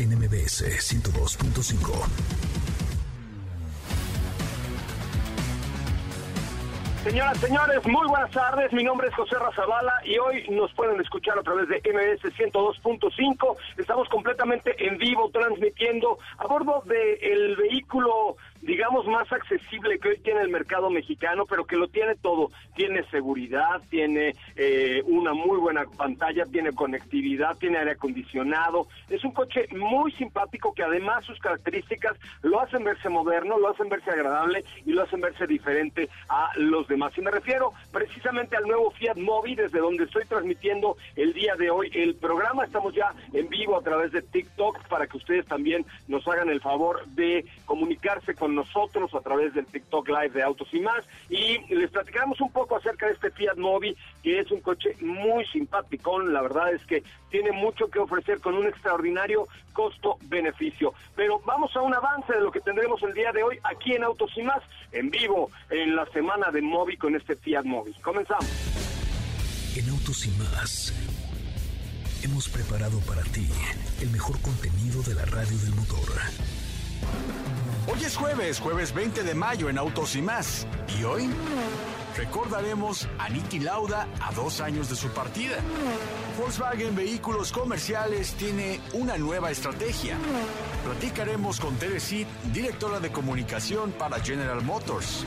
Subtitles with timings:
[0.00, 2.40] NMBS 102.5.
[7.04, 8.72] Señoras, señores, muy buenas tardes.
[8.72, 13.56] Mi nombre es José Razabala y hoy nos pueden escuchar a través de MBS 102.5.
[13.76, 20.42] Estamos completamente en vivo transmitiendo a bordo del vehículo digamos, más accesible que hoy tiene
[20.42, 22.50] el mercado mexicano, pero que lo tiene todo.
[22.74, 28.86] Tiene seguridad, tiene eh, una muy buena pantalla, tiene conectividad, tiene aire acondicionado.
[29.08, 33.88] Es un coche muy simpático que además sus características lo hacen verse moderno, lo hacen
[33.88, 37.16] verse agradable y lo hacen verse diferente a los demás.
[37.16, 41.70] Y me refiero precisamente al nuevo Fiat Mobi, desde donde estoy transmitiendo el día de
[41.70, 42.64] hoy el programa.
[42.64, 46.60] Estamos ya en vivo a través de TikTok para que ustedes también nos hagan el
[46.60, 51.58] favor de comunicarse con nosotros a través del TikTok Live de Autos y más y
[51.74, 56.20] les platicamos un poco acerca de este Fiat Mobi que es un coche muy simpático,
[56.20, 60.92] la verdad es que tiene mucho que ofrecer con un extraordinario costo-beneficio.
[61.16, 64.04] Pero vamos a un avance de lo que tendremos el día de hoy aquí en
[64.04, 67.92] Autos y más, en vivo, en la semana de Mobi con este Fiat Mobi.
[68.02, 68.46] Comenzamos.
[69.76, 70.92] En Autos y más
[72.22, 73.48] hemos preparado para ti
[74.00, 76.08] el mejor contenido de la radio del motor.
[77.92, 80.66] Hoy es jueves, jueves 20 de mayo en Autos y más.
[80.98, 81.28] ¿Y hoy?
[82.16, 85.56] Recordaremos a Niki Lauda a dos años de su partida.
[86.38, 90.16] Volkswagen Vehículos Comerciales tiene una nueva estrategia.
[90.84, 91.98] Platicaremos con Tere
[92.52, 95.24] directora de comunicación para General Motors.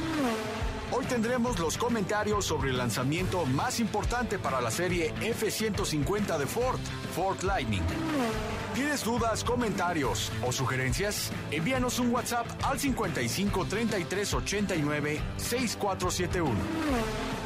[0.95, 6.79] Hoy tendremos los comentarios sobre el lanzamiento más importante para la serie F-150 de Ford,
[7.15, 7.81] Ford Lightning.
[8.75, 11.31] ¿Tienes dudas, comentarios o sugerencias?
[11.49, 17.42] Envíanos un WhatsApp al 55 33 89 6471.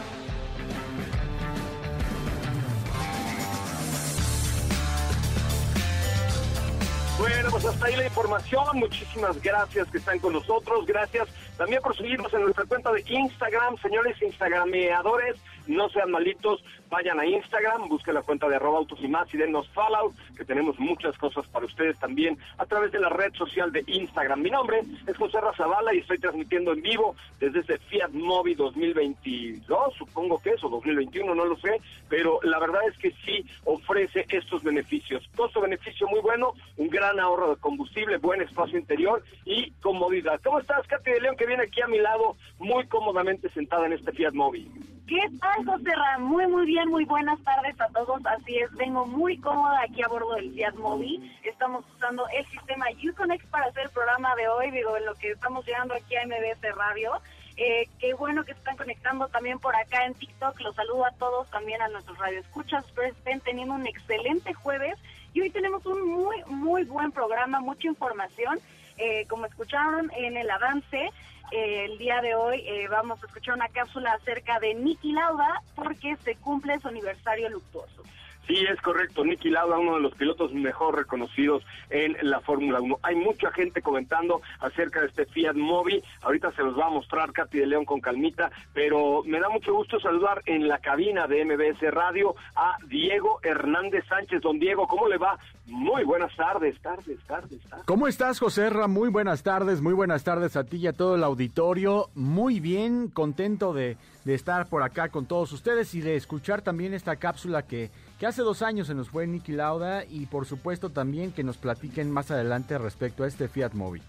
[7.69, 8.65] Hasta ahí la información.
[8.73, 10.85] Muchísimas gracias que están con nosotros.
[10.85, 13.77] Gracias también por seguirnos en nuestra cuenta de Instagram.
[13.77, 15.35] Señores Instagrameadores,
[15.67, 19.37] no sean malitos, vayan a Instagram, busquen la cuenta de arroba autos y más y
[19.37, 23.71] denos follow, que tenemos muchas cosas para ustedes también a través de la red social
[23.71, 24.41] de Instagram.
[24.41, 29.93] Mi nombre es José Razabala y estoy transmitiendo en vivo desde ese Fiat Mobi 2022,
[29.95, 34.25] supongo que es, o 2021, no lo sé, pero la verdad es que sí ofrece
[34.29, 35.27] estos beneficios.
[35.35, 40.39] Costo-beneficio muy bueno, un gran ahorro de combustible, buen espacio interior y comodidad.
[40.43, 43.93] ¿Cómo estás, Katy de León, que viene aquí a mi lado muy cómodamente sentada en
[43.93, 44.69] este Fiat Mobi?
[45.07, 46.17] ¿Qué tal, José Ra?
[46.19, 48.25] Muy, muy bien, muy buenas tardes a todos.
[48.25, 51.31] Así es, vengo muy cómoda aquí a bordo del Fiat Mobi.
[51.43, 55.31] Estamos usando el sistema Uconnect para hacer el programa de hoy, digo, en lo que
[55.31, 57.13] estamos llegando aquí a MBS Radio.
[57.57, 60.59] Eh, qué bueno que están conectando también por acá en TikTok.
[60.61, 62.85] Los saludo a todos, también a nuestros radioescuchas.
[62.85, 64.97] Espero estén teniendo un excelente jueves.
[65.33, 68.59] Y hoy tenemos un muy, muy buen programa, mucha información.
[68.97, 71.09] Eh, como escucharon en el avance,
[71.51, 76.17] el día de hoy eh, vamos a escuchar una cápsula acerca de Niki Lauda porque
[76.23, 78.03] se cumple su aniversario luctuoso.
[78.47, 79.25] Sí, es correcto.
[79.25, 82.99] Nicky Lauda, uno de los pilotos mejor reconocidos en la Fórmula 1.
[83.03, 86.01] Hay mucha gente comentando acerca de este Fiat Mobi.
[86.21, 89.73] Ahorita se los va a mostrar Katy de León con calmita, pero me da mucho
[89.73, 94.41] gusto saludar en la cabina de MBS Radio a Diego Hernández Sánchez.
[94.41, 95.37] Don Diego, ¿cómo le va?
[95.65, 97.85] Muy buenas tardes, tardes, tardes, tardes.
[97.85, 98.87] ¿Cómo estás, José Ra?
[98.87, 102.09] Muy buenas tardes, muy buenas tardes a ti y a todo el auditorio.
[102.15, 106.93] Muy bien, contento de, de estar por acá con todos ustedes y de escuchar también
[106.93, 110.89] esta cápsula que que hace dos años se nos fue Nicky Lauda y por supuesto
[110.89, 114.01] también que nos platiquen más adelante respecto a este Fiat Mobi.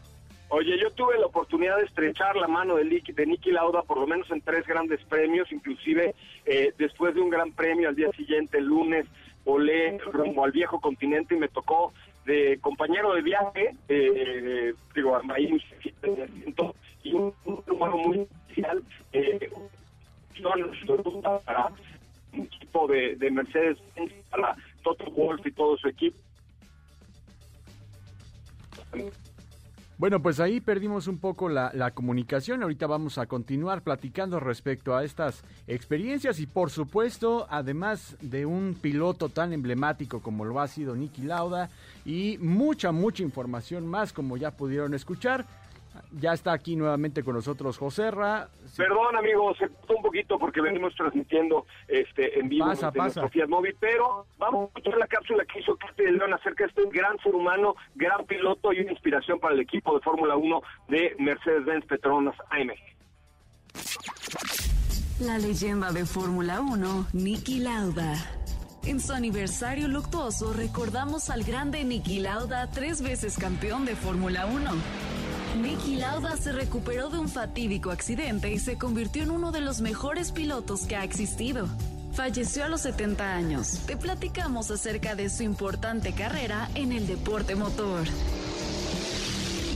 [0.51, 4.07] Oye, yo tuve la oportunidad de estrechar la mano de, de Nicky Lauda por lo
[4.07, 6.15] menos en tres grandes premios, inclusive
[6.47, 9.07] eh, después de un gran premio al día siguiente, el lunes,
[9.45, 11.93] volé rumbo al viejo continente y me tocó
[12.25, 15.63] de compañero de viaje, eh, digo, ahí
[17.03, 17.33] y un,
[17.67, 18.83] número muy especial,
[19.13, 19.51] eh,
[21.45, 21.71] para
[22.45, 23.79] equipo de, de Mercedes,
[24.31, 24.57] para
[25.17, 26.19] Wolf y todo su equipo.
[29.99, 32.63] Bueno, pues ahí perdimos un poco la, la, comunicación.
[32.63, 38.77] Ahorita vamos a continuar platicando respecto a estas experiencias y por supuesto, además de un
[38.81, 41.69] piloto tan emblemático como lo ha sido Nicky Lauda
[42.05, 45.45] y mucha, mucha información más como ya pudieron escuchar.
[46.13, 48.49] Ya está aquí nuevamente con nosotros José Ra.
[48.77, 53.49] Perdón, amigo, se cortó un poquito porque venimos transmitiendo este en vivo pasa, nuestro Fiat
[53.49, 56.83] Móvil, pero vamos a escuchar la cápsula que hizo Katy de León acerca de este
[56.91, 61.17] gran ser humano, gran piloto y una inspiración para el equipo de Fórmula 1 de
[61.19, 62.99] Mercedes-Benz Petronas AMG.
[65.21, 68.15] La leyenda de Fórmula 1, Niki Lauda.
[68.85, 74.71] En su aniversario luctuoso recordamos al grande Niki Lauda, tres veces campeón de Fórmula 1.
[75.57, 79.81] Niki Lauda se recuperó de un fatídico accidente y se convirtió en uno de los
[79.81, 81.67] mejores pilotos que ha existido.
[82.13, 83.81] Falleció a los 70 años.
[83.87, 88.07] Te platicamos acerca de su importante carrera en el deporte motor.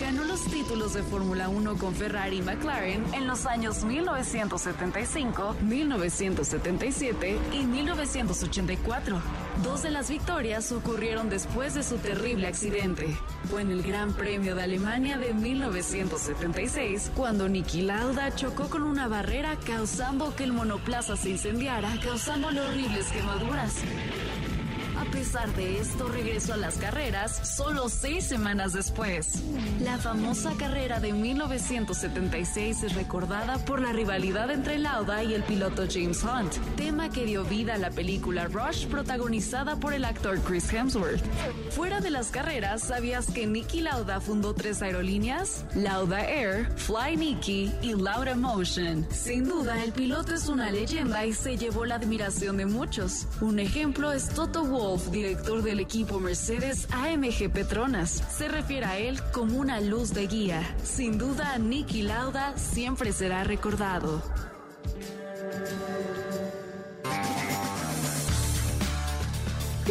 [0.02, 7.38] Ganó los títulos de Fórmula 1 con Ferrari y McLaren en los años 1975, 1977
[7.52, 9.22] y 1984.
[9.62, 13.16] Dos de las victorias ocurrieron después de su terrible accidente.
[13.48, 19.06] Fue en el Gran Premio de Alemania de 1976 cuando Niki Lauda chocó con una
[19.06, 23.76] barrera causando que el monoplaza se incendiara, causándole horribles quemaduras.
[25.02, 29.42] A pesar de esto, regresó a las carreras solo seis semanas después.
[29.80, 35.86] La famosa carrera de 1976 es recordada por la rivalidad entre Lauda y el piloto
[35.90, 40.72] James Hunt, tema que dio vida a la película Rush protagonizada por el actor Chris
[40.72, 41.24] Hemsworth.
[41.70, 45.64] Fuera de las carreras, ¿sabías que Nicky Lauda fundó tres aerolíneas?
[45.74, 49.04] Lauda Air, Fly Nicky y Lauda Motion.
[49.10, 53.26] Sin duda, el piloto es una leyenda y se llevó la admiración de muchos.
[53.40, 58.22] Un ejemplo es Toto Wolff director del equipo Mercedes AMG Petronas.
[58.30, 60.62] Se refiere a él como una luz de guía.
[60.84, 64.22] Sin duda, Nicky Lauda siempre será recordado.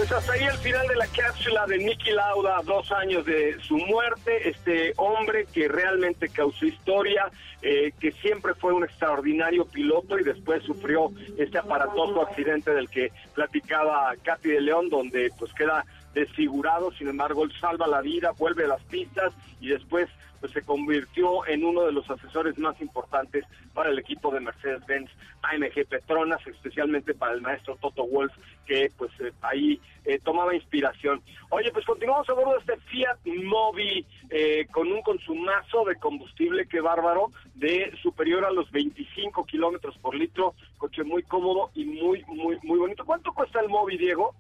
[0.02, 3.78] Pues hasta ahí el final de la cápsula de Nicky Lauda, dos años de su
[3.78, 7.30] muerte, este hombre que realmente causó historia,
[7.62, 13.12] eh, que siempre fue un extraordinario piloto y después sufrió este aparatoso accidente del que
[13.36, 18.64] platicaba Katy de León, donde pues queda desfigurado, sin embargo él salva la vida, vuelve
[18.64, 20.10] a las pistas y después
[20.42, 25.10] pues se convirtió en uno de los asesores más importantes para el equipo de Mercedes-Benz
[25.44, 28.34] AMG Petronas, especialmente para el maestro Toto Wolf,
[28.66, 31.22] que pues eh, ahí eh, tomaba inspiración.
[31.50, 36.66] Oye, pues continuamos a bordo de este Fiat Mobi eh, con un consumazo de combustible,
[36.66, 42.24] que bárbaro, de superior a los 25 kilómetros por litro, coche muy cómodo y muy,
[42.28, 43.06] muy, muy bonito.
[43.06, 44.34] ¿Cuánto cuesta el Mobi, Diego?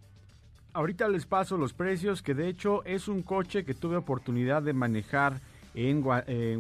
[0.73, 4.71] Ahorita les paso los precios, que de hecho es un coche que tuve oportunidad de
[4.71, 5.41] manejar
[5.75, 6.03] en,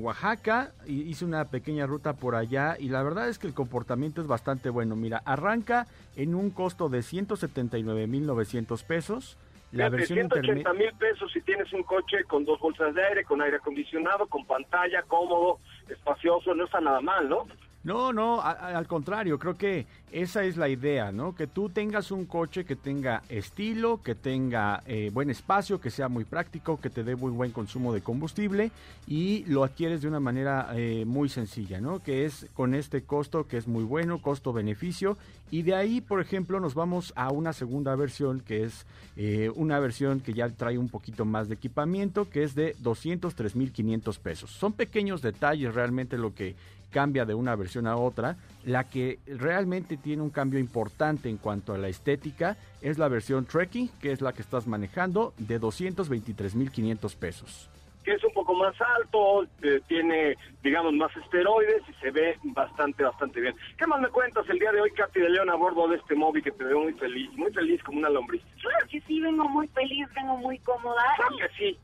[0.03, 0.71] Oaxaca.
[0.85, 4.69] Hice una pequeña ruta por allá y la verdad es que el comportamiento es bastante
[4.69, 4.95] bueno.
[4.95, 9.37] Mira, arranca en un costo de 179.900 pesos.
[9.71, 13.41] La versión 180 mil pesos si tienes un coche con dos bolsas de aire, con
[13.41, 17.47] aire acondicionado, con pantalla, cómodo, espacioso, no está nada mal, ¿no?
[17.83, 21.33] No, no, al contrario, creo que esa es la idea, ¿no?
[21.33, 26.07] Que tú tengas un coche que tenga estilo, que tenga eh, buen espacio, que sea
[26.07, 28.71] muy práctico, que te dé muy buen consumo de combustible
[29.07, 32.03] y lo adquieres de una manera eh, muy sencilla, ¿no?
[32.03, 35.17] Que es con este costo que es muy bueno, costo-beneficio.
[35.49, 38.85] Y de ahí, por ejemplo, nos vamos a una segunda versión que es
[39.17, 44.19] eh, una versión que ya trae un poquito más de equipamiento, que es de 203.500
[44.19, 44.51] pesos.
[44.51, 46.55] Son pequeños detalles realmente lo que
[46.91, 48.37] cambia de una versión a otra.
[48.65, 53.45] La que realmente tiene un cambio importante en cuanto a la estética es la versión
[53.45, 57.69] Trekkie, que es la que estás manejando, de 223.500 pesos.
[58.03, 63.03] Que es un poco más alto, eh, tiene, digamos, más esteroides y se ve bastante,
[63.03, 63.55] bastante bien.
[63.77, 66.15] ¿Qué más me cuentas el día de hoy, Katy de León, a bordo de este
[66.15, 68.41] móvil que te veo muy feliz, muy feliz como una lombriz?
[68.59, 71.03] Claro que sí, vengo muy feliz, vengo muy cómoda.
[71.15, 71.79] Claro que sí.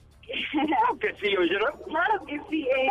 [0.51, 2.67] Claro que sí, oye, Claro que sí.
[2.67, 2.89] Eh,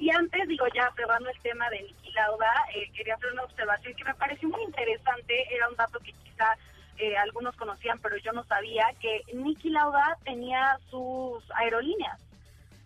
[0.00, 3.94] Y antes, digo, ya cerrando el tema de Niki Lauda, eh, quería hacer una observación
[3.94, 5.54] que me pareció muy interesante.
[5.54, 6.56] Era un dato que quizá
[6.98, 12.20] eh, algunos conocían, pero yo no sabía, que Niki Lauda tenía sus aerolíneas.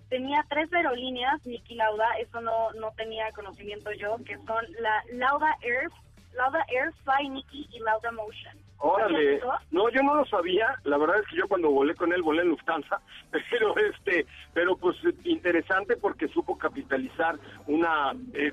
[0.09, 5.57] Tenía tres aerolíneas, Niki Lauda, eso no, no tenía conocimiento yo, que son la Lauda
[5.63, 5.89] Air,
[6.35, 8.66] Lauda Air, Fly Niki y Lauda Motion.
[8.79, 9.41] Órale,
[9.71, 10.77] no, yo no lo sabía.
[10.85, 13.01] La verdad es que yo cuando volé con él volé en Lufthansa,
[13.51, 18.53] pero este, pero pues interesante porque supo capitalizar una eh,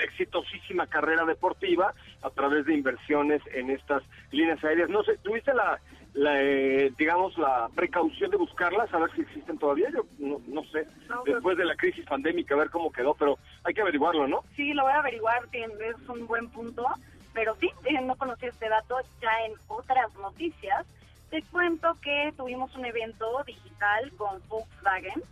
[0.00, 4.88] exitosísima carrera deportiva a través de inversiones en estas líneas aéreas.
[4.88, 5.80] No sé, ¿tuviste la,
[6.14, 9.90] eh, digamos, la precaución de buscarlas, a ver si existen todavía?
[9.90, 10.86] Yo no, sé,
[11.24, 14.44] después de la crisis pandémica, a ver cómo quedó, pero hay que averiguarlo, ¿no?
[14.56, 16.86] Sí, lo voy a averiguar, es un buen punto,
[17.32, 20.86] pero sí, eh, no conocí este dato ya en otras noticias.
[21.30, 25.22] Te cuento que tuvimos un evento digital con Volkswagen,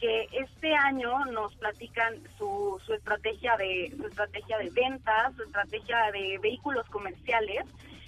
[0.00, 6.10] que este año nos platican su, su estrategia de su estrategia de ventas, su estrategia
[6.12, 7.66] de vehículos comerciales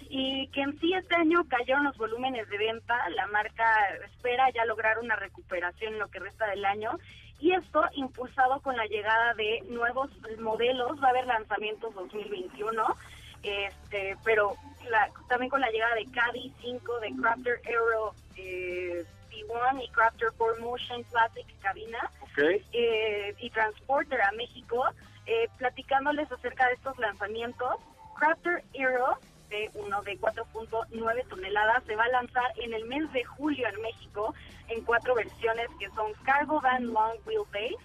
[0.09, 3.65] y que en sí este año cayeron los volúmenes de venta, la marca
[4.05, 6.99] espera ya lograr una recuperación en lo que resta del año
[7.41, 12.85] y esto impulsado con la llegada de nuevos modelos, va a haber lanzamientos 2021,
[13.43, 14.57] este, pero
[15.29, 21.03] también con la llegada de Caddy 5, de Crafter Aero eh, y Crafter 4 Motion
[21.05, 22.11] Classic Cabina
[22.73, 24.85] eh, y Transporter a México,
[25.27, 27.77] eh, platicándoles acerca de estos lanzamientos.
[28.19, 29.19] Crafter Aero,
[29.49, 33.81] de uno de 4.9 toneladas, se va a lanzar en el mes de julio en
[33.83, 34.35] México
[34.69, 37.77] en cuatro versiones que son Cargo Van Long Wheelbase,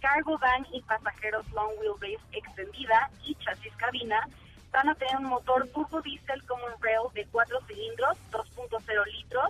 [0.00, 4.28] Cargo Van y Pasajeros Long Wheelbase extendida y chasis cabina.
[4.72, 9.48] Van a tener un motor turbo diesel Common Rail de 4 cilindros, 2.0 litros,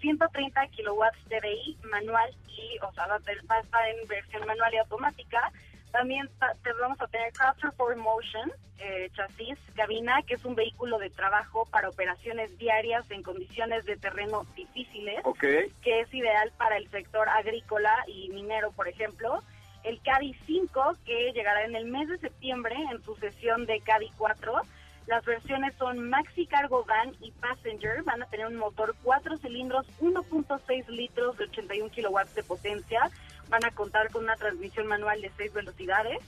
[0.00, 5.52] 130 kilowatts DDI manual y, o sea, va a estar en versión manual y automática.
[5.92, 6.28] También
[6.62, 11.08] te vamos a tener Crafter 4 Motion, eh, chasis, cabina, que es un vehículo de
[11.08, 17.28] trabajo para operaciones diarias en condiciones de terreno difíciles, que es ideal para el sector
[17.28, 19.42] agrícola y minero, por ejemplo.
[19.86, 24.10] El Caddy 5, que llegará en el mes de septiembre en su sesión de Caddy
[24.18, 24.62] 4
[25.06, 28.02] las versiones son Maxi Cargo Van y Passenger.
[28.02, 33.08] Van a tener un motor 4 cilindros, 1.6 litros de 81 kilowatts de potencia.
[33.48, 36.18] Van a contar con una transmisión manual de 6 velocidades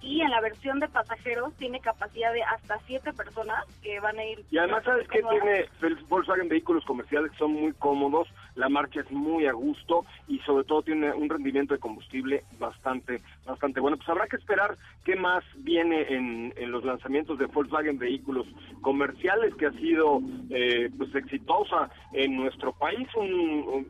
[0.00, 4.24] y en la versión de pasajeros tiene capacidad de hasta siete personas que van a
[4.24, 4.44] ir.
[4.50, 5.66] Y además, ¿sabes que tiene
[6.08, 7.32] Volkswagen vehículos comerciales?
[7.38, 11.74] Son muy cómodos, la marcha es muy a gusto y sobre todo tiene un rendimiento
[11.74, 13.96] de combustible bastante, bastante bueno.
[13.96, 18.46] Pues habrá que esperar qué más viene en, en los lanzamientos de Volkswagen vehículos
[18.80, 20.20] comerciales, que ha sido
[20.50, 23.08] eh, pues exitosa en nuestro país,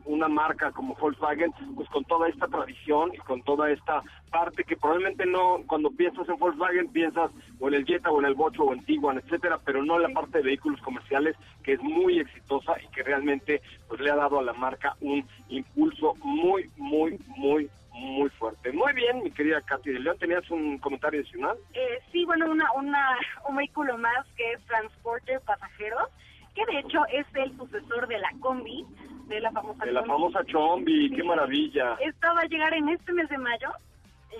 [0.05, 4.75] una marca como Volkswagen, pues con toda esta tradición y con toda esta parte que
[4.75, 8.63] probablemente no, cuando piensas en Volkswagen, piensas o en el Jetta o en el Bocho
[8.63, 12.19] o en Tiguan, etcétera, pero no en la parte de vehículos comerciales que es muy
[12.19, 17.19] exitosa y que realmente pues le ha dado a la marca un impulso muy, muy,
[17.37, 18.71] muy, muy fuerte.
[18.71, 21.57] Muy bien, mi querida Katy de León, ¿tenías un comentario adicional?
[21.73, 26.09] Eh, sí, bueno, una, una, un vehículo más que es Transporter Pasajeros,
[26.53, 28.85] que de hecho es el sucesor de la Combi,
[29.27, 31.97] de la famosa De la famosa Chombi, qué maravilla.
[31.99, 33.69] Esta va a llegar en este mes de mayo,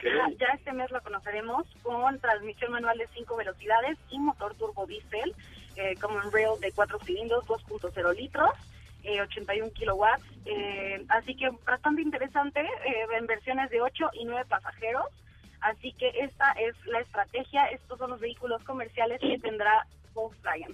[0.03, 5.33] ya, este mes lo conoceremos con transmisión manual de 5 velocidades y motor turbo diésel,
[5.77, 8.49] eh, como un rail de 4 cilindros, 2.0 litros.
[9.21, 14.45] 81 eh, kilowatts, eh, así que bastante interesante, eh, en versiones de 8 y 9
[14.47, 15.05] pasajeros,
[15.61, 19.87] así que esta es la estrategia, estos son los vehículos comerciales que tendrá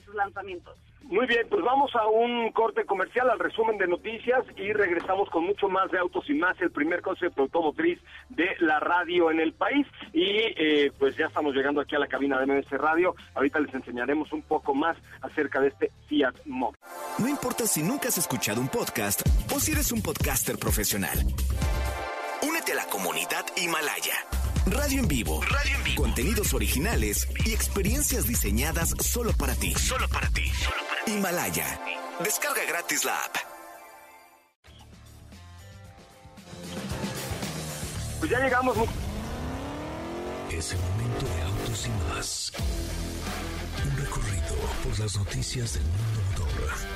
[0.06, 0.78] Sus lanzamientos.
[1.04, 5.46] Muy bien, pues vamos a un corte comercial, al resumen de noticias y regresamos con
[5.46, 9.54] mucho más de Autos y Más, el primer concepto automotriz de la radio en el
[9.54, 9.88] país.
[10.14, 13.16] Y eh, pues ya estamos llegando aquí a la cabina de MBS Radio.
[13.34, 16.76] Ahorita les enseñaremos un poco más acerca de este Fiat Mob.
[17.18, 19.22] No importa si nunca has escuchado un podcast
[19.54, 21.18] o si eres un podcaster profesional.
[22.48, 24.41] Únete a la comunidad Himalaya.
[24.66, 25.42] Radio en vivo.
[25.42, 26.04] Radio en vivo.
[26.04, 29.74] Contenidos originales y experiencias diseñadas solo para ti.
[29.74, 30.50] Solo para ti.
[30.50, 31.12] Solo para ti.
[31.12, 31.80] Himalaya.
[32.24, 33.36] Descarga gratis la app.
[38.20, 38.78] Pues ya llegamos.
[40.52, 42.52] Es el momento de autos y más.
[43.84, 46.91] Un recorrido por las noticias del mundo motor.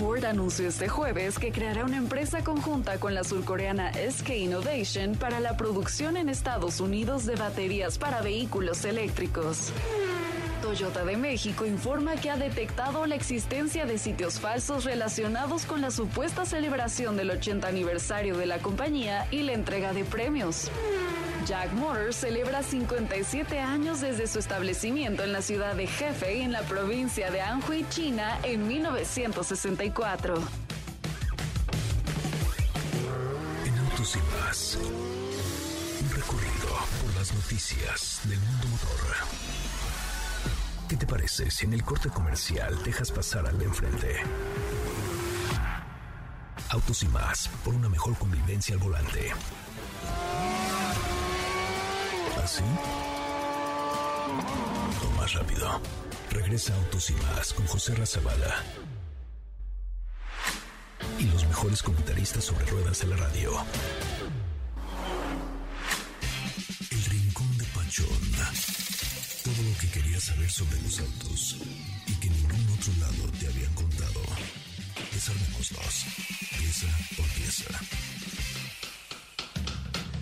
[0.00, 5.40] Ford anunció este jueves que creará una empresa conjunta con la surcoreana SK Innovation para
[5.40, 9.74] la producción en Estados Unidos de baterías para vehículos eléctricos.
[10.62, 15.90] Toyota de México informa que ha detectado la existencia de sitios falsos relacionados con la
[15.90, 20.70] supuesta celebración del 80 aniversario de la compañía y la entrega de premios.
[21.46, 26.62] Jack Motors celebra 57 años desde su establecimiento en la ciudad de Hefei, en la
[26.62, 30.34] provincia de Anhui, China, en 1964.
[33.64, 34.78] En Autos y Más,
[36.02, 36.68] un recorrido
[37.02, 39.16] por las noticias del mundo motor.
[40.88, 44.16] ¿Qué te parece si en el corte comercial dejas pasar al de enfrente?
[46.70, 49.32] Autos y más, por una mejor convivencia al volante.
[52.50, 52.64] ¿Así?
[55.06, 55.80] O más rápido.
[56.30, 58.64] Regresa Autos y más con José Razabala.
[61.20, 63.52] Y los mejores comentaristas sobre ruedas de la radio.
[66.90, 68.32] El Rincón de Pachón.
[69.44, 71.56] Todo lo que querías saber sobre los autos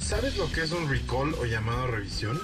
[0.09, 2.41] ¿Sabes lo que es un recall o llamado a revisión?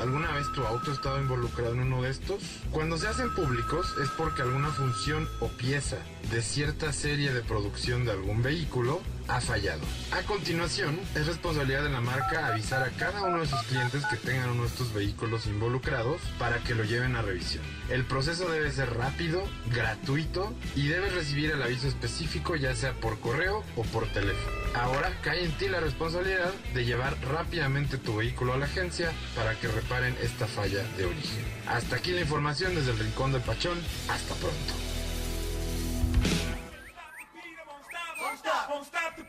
[0.00, 2.42] ¿Alguna vez tu auto ha estado involucrado en uno de estos?
[2.72, 5.98] Cuando se hacen públicos es porque alguna función o pieza
[6.32, 9.80] de cierta serie de producción de algún vehículo ha fallado.
[10.10, 14.16] A continuación, es responsabilidad de la marca avisar a cada uno de sus clientes que
[14.16, 17.62] tengan uno de estos vehículos involucrados para que lo lleven a revisión.
[17.90, 23.20] El proceso debe ser rápido, gratuito y debes recibir el aviso específico ya sea por
[23.20, 24.56] correo o por teléfono.
[24.74, 29.54] Ahora cae en ti la responsabilidad de llevar rápidamente tu vehículo a la agencia para
[29.54, 31.44] que reparen esta falla de origen.
[31.66, 33.78] Hasta aquí la información desde el Rincón del Pachón.
[34.08, 34.87] Hasta pronto.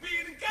[0.10, 0.49] Señoras,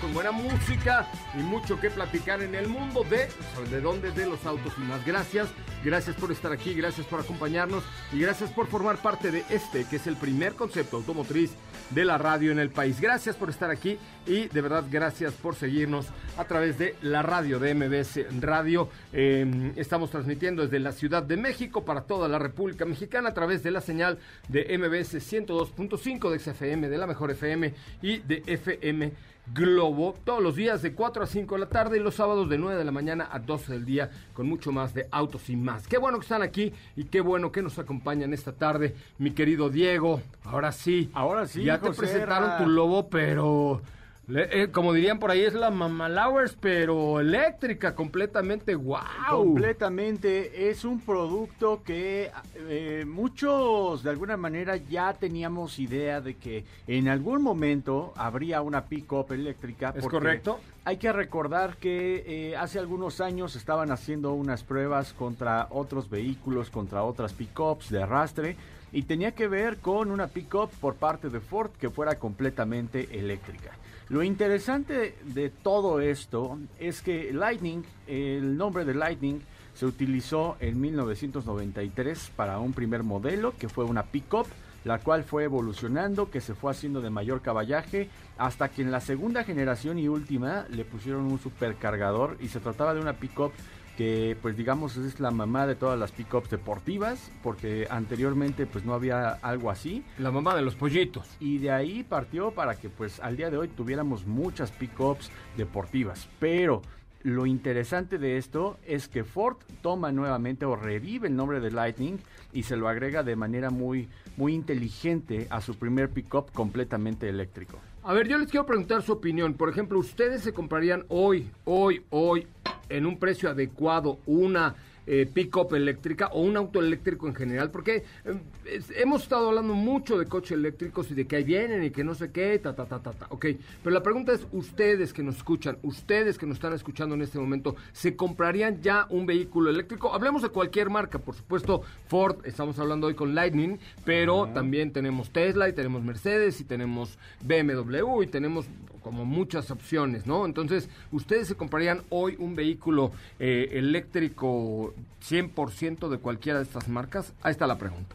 [0.00, 3.28] con buena música y mucho que platicar en el mundo de,
[3.70, 5.04] de dónde, de los autos y más.
[5.04, 5.48] Gracias,
[5.84, 9.96] gracias por estar aquí, gracias por acompañarnos y gracias por formar parte de este, que
[9.96, 11.52] es el primer concepto automotriz
[11.90, 13.00] de la radio en el país.
[13.00, 17.58] Gracias por estar aquí y de verdad gracias por seguirnos a través de la radio
[17.58, 18.88] de MBS Radio.
[19.12, 23.62] Eh, estamos transmitiendo desde la Ciudad de México para toda la República Mexicana a través
[23.62, 29.12] de la señal de MBS 102.5 de XFM, de la mejor FM y de FM
[29.46, 32.58] Globo todos los días de 4 a 5 de la tarde y los sábados de
[32.58, 35.88] 9 de la mañana a 12 del día con mucho más de autos y más.
[35.88, 39.68] Qué bueno que están aquí y qué bueno que nos acompañan esta tarde, mi querido
[39.68, 40.22] Diego.
[40.44, 41.10] Ahora sí.
[41.12, 41.64] Ahora sí.
[41.64, 43.82] Ya te presentaron tu lobo, pero
[44.28, 49.00] eh, como dirían por ahí, es la Mamalowers, pero eléctrica, completamente wow.
[49.28, 56.64] Completamente, es un producto que eh, muchos de alguna manera ya teníamos idea de que
[56.86, 59.92] en algún momento habría una pick-up eléctrica.
[59.96, 60.60] ¿Es correcto?
[60.84, 66.70] Hay que recordar que eh, hace algunos años estaban haciendo unas pruebas contra otros vehículos,
[66.70, 68.56] contra otras pick-ups de arrastre
[68.92, 73.72] y tenía que ver con una pick-up por parte de Ford que fuera completamente eléctrica.
[74.12, 79.40] Lo interesante de todo esto es que Lightning, el nombre de Lightning,
[79.72, 84.46] se utilizó en 1993 para un primer modelo que fue una pickup,
[84.84, 89.00] la cual fue evolucionando, que se fue haciendo de mayor caballaje, hasta que en la
[89.00, 93.52] segunda generación y última le pusieron un supercargador y se trataba de una pickup
[93.96, 98.94] que pues digamos es la mamá de todas las pickups deportivas, porque anteriormente pues no
[98.94, 100.04] había algo así.
[100.18, 101.28] La mamá de los pollitos.
[101.40, 106.28] Y de ahí partió para que pues al día de hoy tuviéramos muchas pickups deportivas.
[106.38, 106.82] Pero
[107.22, 112.18] lo interesante de esto es que Ford toma nuevamente o revive el nombre de Lightning
[112.52, 117.78] y se lo agrega de manera muy, muy inteligente a su primer pickup completamente eléctrico.
[118.04, 119.54] A ver, yo les quiero preguntar su opinión.
[119.54, 122.48] Por ejemplo, ¿ustedes se comprarían hoy, hoy, hoy,
[122.88, 124.74] en un precio adecuado una
[125.06, 130.18] eh, pick-up eléctrica o un auto eléctrico en general, porque eh, hemos estado hablando mucho
[130.18, 132.86] de coches eléctricos y de que ahí vienen y que no sé qué, ta, ta,
[132.86, 133.46] ta, ta, ta, ok,
[133.82, 137.38] pero la pregunta es, ustedes que nos escuchan, ustedes que nos están escuchando en este
[137.38, 140.12] momento, ¿se comprarían ya un vehículo eléctrico?
[140.12, 145.30] Hablemos de cualquier marca, por supuesto, Ford, estamos hablando hoy con Lightning, pero también tenemos
[145.30, 148.66] Tesla y tenemos Mercedes y tenemos BMW y tenemos
[149.02, 150.46] como muchas opciones, ¿no?
[150.46, 154.94] Entonces, ¿ustedes se comprarían hoy un vehículo eh, eléctrico
[155.28, 157.32] 100% de cualquiera de estas marcas?
[157.42, 158.14] Ahí está la pregunta.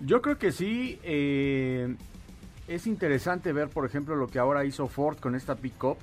[0.00, 0.98] Yo creo que sí.
[1.02, 1.94] Eh,
[2.68, 5.98] es interesante ver, por ejemplo, lo que ahora hizo Ford con esta pickup.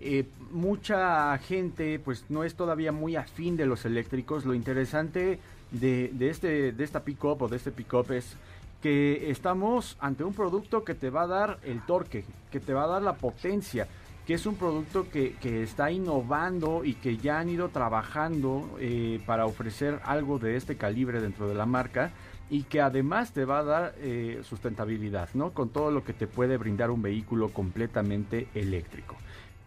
[0.00, 4.44] Eh, mucha gente pues no es todavía muy afín de los eléctricos.
[4.44, 5.38] Lo interesante
[5.70, 8.36] de, de, este, de esta pickup o de este pickup es
[8.82, 12.84] que estamos ante un producto que te va a dar el torque, que te va
[12.84, 13.88] a dar la potencia,
[14.26, 19.20] que es un producto que, que está innovando y que ya han ido trabajando eh,
[19.26, 22.12] para ofrecer algo de este calibre dentro de la marca
[22.50, 25.52] y que además te va a dar eh, sustentabilidad, ¿no?
[25.52, 29.16] Con todo lo que te puede brindar un vehículo completamente eléctrico.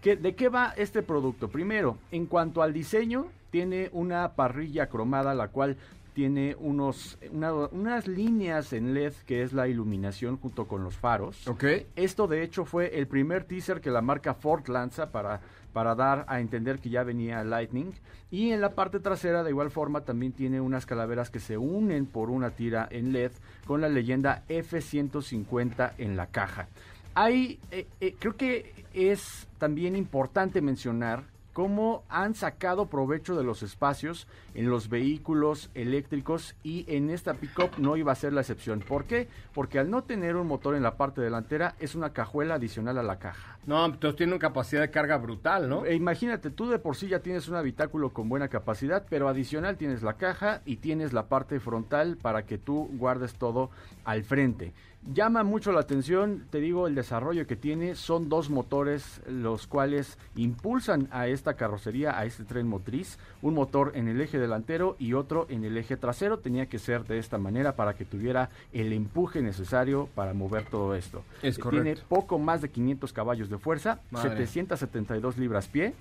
[0.01, 1.47] ¿Qué, ¿De qué va este producto?
[1.47, 5.77] Primero, en cuanto al diseño, tiene una parrilla cromada, la cual
[6.13, 11.47] tiene unos, unas líneas en LED que es la iluminación junto con los faros.
[11.47, 11.63] Ok.
[11.95, 15.41] Esto de hecho fue el primer teaser que la marca Ford lanza para,
[15.73, 17.91] para dar a entender que ya venía Lightning.
[18.29, 22.05] Y en la parte trasera de igual forma también tiene unas calaveras que se unen
[22.05, 23.31] por una tira en LED
[23.65, 26.67] con la leyenda F-150 en la caja.
[27.13, 33.63] Hay, eh, eh, creo que es también importante mencionar cómo han sacado provecho de los
[33.63, 38.79] espacios en los vehículos eléctricos y en esta pickup no iba a ser la excepción.
[38.79, 39.27] ¿Por qué?
[39.53, 43.03] Porque al no tener un motor en la parte delantera es una cajuela adicional a
[43.03, 43.57] la caja.
[43.65, 45.85] No, entonces tiene una capacidad de carga brutal, ¿no?
[45.85, 49.77] E imagínate, tú de por sí ya tienes un habitáculo con buena capacidad, pero adicional
[49.77, 53.69] tienes la caja y tienes la parte frontal para que tú guardes todo
[54.03, 54.73] al frente.
[55.03, 57.95] Llama mucho la atención, te digo, el desarrollo que tiene.
[57.95, 63.17] Son dos motores los cuales impulsan a esta carrocería, a este tren motriz.
[63.41, 66.37] Un motor en el eje delantero y otro en el eje trasero.
[66.37, 70.93] Tenía que ser de esta manera para que tuviera el empuje necesario para mover todo
[70.93, 71.23] esto.
[71.41, 71.83] Es correcto.
[71.83, 74.29] Tiene poco más de 500 caballos de fuerza, Madre.
[74.45, 75.95] 772 libras pie.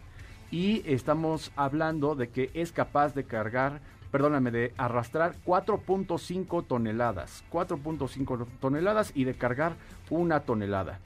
[0.50, 3.80] Y estamos hablando de que es capaz de cargar
[4.10, 9.74] perdóname, de arrastrar 4.5 toneladas, 4.5 toneladas y de cargar
[10.10, 10.98] una tonelada.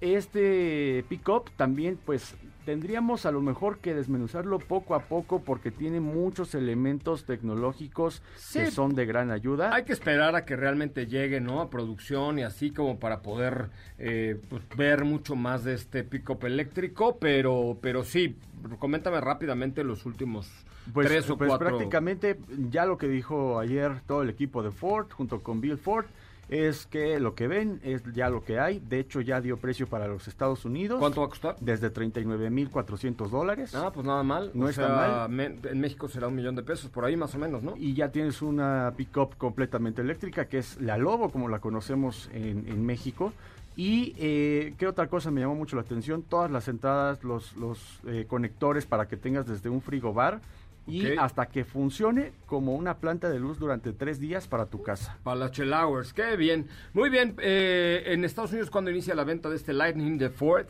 [0.00, 6.00] Este pickup también pues tendríamos a lo mejor que desmenuzarlo poco a poco porque tiene
[6.00, 8.22] muchos elementos tecnológicos
[8.52, 9.74] que son de gran ayuda.
[9.74, 11.60] Hay que esperar a que realmente llegue, ¿no?
[11.60, 16.44] A producción y así como para poder eh, pues, ver mucho más de este pick-up
[16.44, 18.36] eléctrico, pero, pero sí,
[18.78, 20.48] coméntame rápidamente los últimos
[20.92, 21.68] Pues, tres o pues cuatro.
[21.68, 22.38] prácticamente
[22.70, 26.06] ya lo que dijo ayer todo el equipo de Ford junto con Bill Ford
[26.48, 28.80] es que lo que ven es ya lo que hay.
[28.80, 30.98] De hecho ya dio precio para los Estados Unidos.
[31.00, 31.56] ¿Cuánto va a costar?
[31.60, 33.74] Desde 39.400 dólares.
[33.74, 34.50] Ah, pues nada mal.
[34.54, 34.96] No O está sea,
[35.28, 35.30] mal.
[35.30, 37.74] me- en México será un millón de pesos, por ahí más o menos, ¿no?
[37.76, 42.68] Y ya tienes una pickup completamente eléctrica que es la Lobo como la conocemos en,
[42.68, 43.32] en México.
[43.74, 48.00] Y eh, qué otra cosa me llamó mucho la atención, todas las entradas, los, los
[48.06, 50.42] eh, conectores para que tengas desde un frigobar
[50.86, 55.16] y hasta que funcione como una planta de luz durante tres días para tu casa.
[55.22, 56.66] Para las Hours, qué bien.
[56.92, 60.66] Muy bien, eh, en Estados Unidos, cuando inicia la venta de este Lightning de Ford?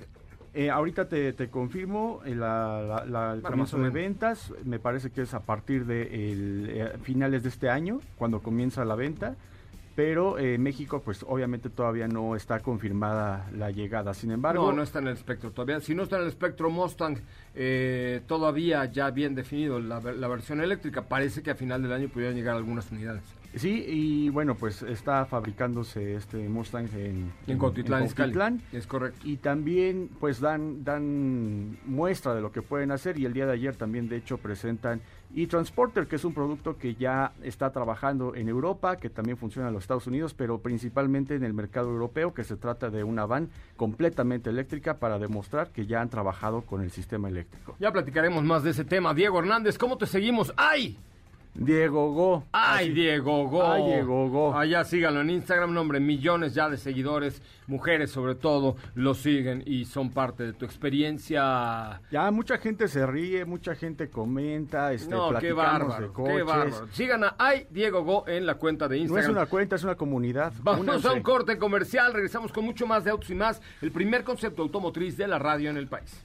[0.54, 4.52] Eh, ahorita te, te confirmo eh, la, la- la- el Bueno, comienzo de ventas.
[4.66, 8.84] Me parece que es a partir de el, eh, finales de este año, cuando comienza
[8.84, 9.34] la venta.
[9.94, 14.14] Pero eh, México, pues obviamente todavía no está confirmada la llegada.
[14.14, 15.80] Sin embargo, No, no está en el espectro todavía.
[15.80, 17.18] Si no está en el espectro Mustang,
[17.54, 22.08] eh, todavía ya bien definido la, la versión eléctrica, parece que a final del año
[22.08, 23.22] pudieran llegar algunas unidades.
[23.54, 27.58] sí, y bueno, pues está fabricándose este Mustang en, En.
[27.58, 28.62] Cuautitlán.
[28.72, 29.20] Es correcto.
[29.24, 33.52] Y también pues dan, dan muestra de lo que pueden hacer y el día de
[33.52, 35.02] ayer también de hecho presentan
[35.34, 39.74] e-Transporter, que es un producto que ya está trabajando en Europa, que también funciona en
[39.74, 43.50] los Estados Unidos, pero principalmente en el mercado europeo, que se trata de una van
[43.76, 47.76] completamente eléctrica para demostrar que ya han trabajado con el sistema eléctrico.
[47.78, 49.14] Ya platicaremos más de ese tema.
[49.14, 50.52] Diego Hernández, ¿cómo te seguimos?
[50.56, 50.98] ¡Ay!
[51.54, 52.44] Diego Go.
[52.52, 53.70] ¡Ay, Así- Diego Go!
[53.70, 54.56] Ay, Diego Go.
[54.56, 59.84] Allá síganlo en Instagram, nombre, millones ya de seguidores, mujeres sobre todo, lo siguen y
[59.84, 62.00] son parte de tu experiencia.
[62.10, 66.36] Ya mucha gente se ríe, mucha gente comenta, este, no, qué bárbaro, de coches.
[66.36, 66.88] qué bárbaro.
[66.92, 69.24] Sigan a Ay, Diego Go en la cuenta de No Instagram.
[69.24, 70.54] es una cuenta, es una comunidad.
[70.62, 71.08] Vamos Únanse.
[71.08, 74.62] a un corte comercial, regresamos con mucho más de autos y más, el primer concepto
[74.62, 76.24] automotriz de la radio en el país.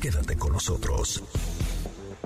[0.00, 1.22] Quédate con nosotros.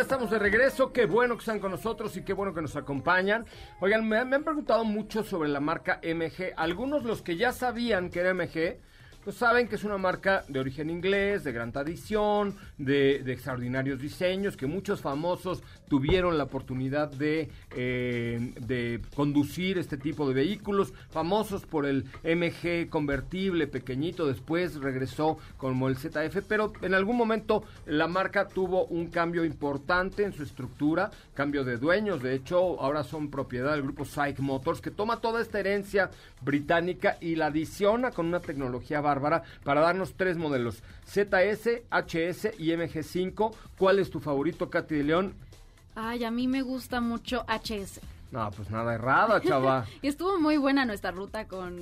[0.00, 0.92] Estamos de regreso.
[0.92, 3.44] Qué bueno que están con nosotros y qué bueno que nos acompañan.
[3.80, 6.54] Oigan, me, me han preguntado mucho sobre la marca MG.
[6.56, 8.78] Algunos los que ya sabían que era MG,
[9.24, 14.56] pues saben que es una marca de origen inglés, de gran tradición, de, extraordinarios diseños,
[14.56, 21.86] que muchos famosos tuvieron la oportunidad de, eh, conducir este tipo de vehículos, famosos por
[21.86, 28.48] el MG convertible pequeñito, después regresó como el ZF, pero en algún momento la marca
[28.48, 33.72] tuvo un cambio importante en su estructura, cambio de dueños, de hecho ahora son propiedad
[33.72, 38.40] del grupo Psych Motors, que toma toda esta herencia británica y la adiciona con una
[38.40, 43.52] tecnología bárbara para darnos tres modelos, ZS, HS y MG5.
[43.78, 45.34] ¿Cuál es tu favorito, Katy de León?
[45.94, 48.00] Ay, a mí me gusta mucho HS.
[48.30, 49.84] No, pues nada errada, chava.
[50.02, 51.76] y estuvo muy buena nuestra ruta con,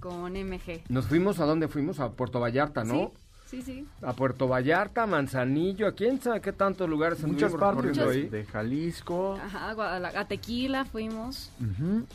[0.00, 0.82] con MG.
[0.90, 1.98] Nos fuimos, ¿a dónde fuimos?
[2.00, 3.10] A Puerto Vallarta, ¿no?
[3.46, 3.86] Sí, sí.
[4.02, 8.44] A Puerto Vallarta, Manzanillo, a quién sabe qué tantos lugares Muchas partes recorriendo de, de
[8.44, 9.38] Jalisco.
[9.42, 11.50] Ajá, a, la- a Tequila fuimos.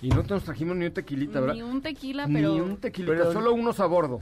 [0.04, 1.56] Y no nos trajimos ni un tequilita, ¿verdad?
[1.56, 2.54] Ni un tequila, pero...
[2.54, 4.22] Ni un tequilita, pero- solo unos a bordo.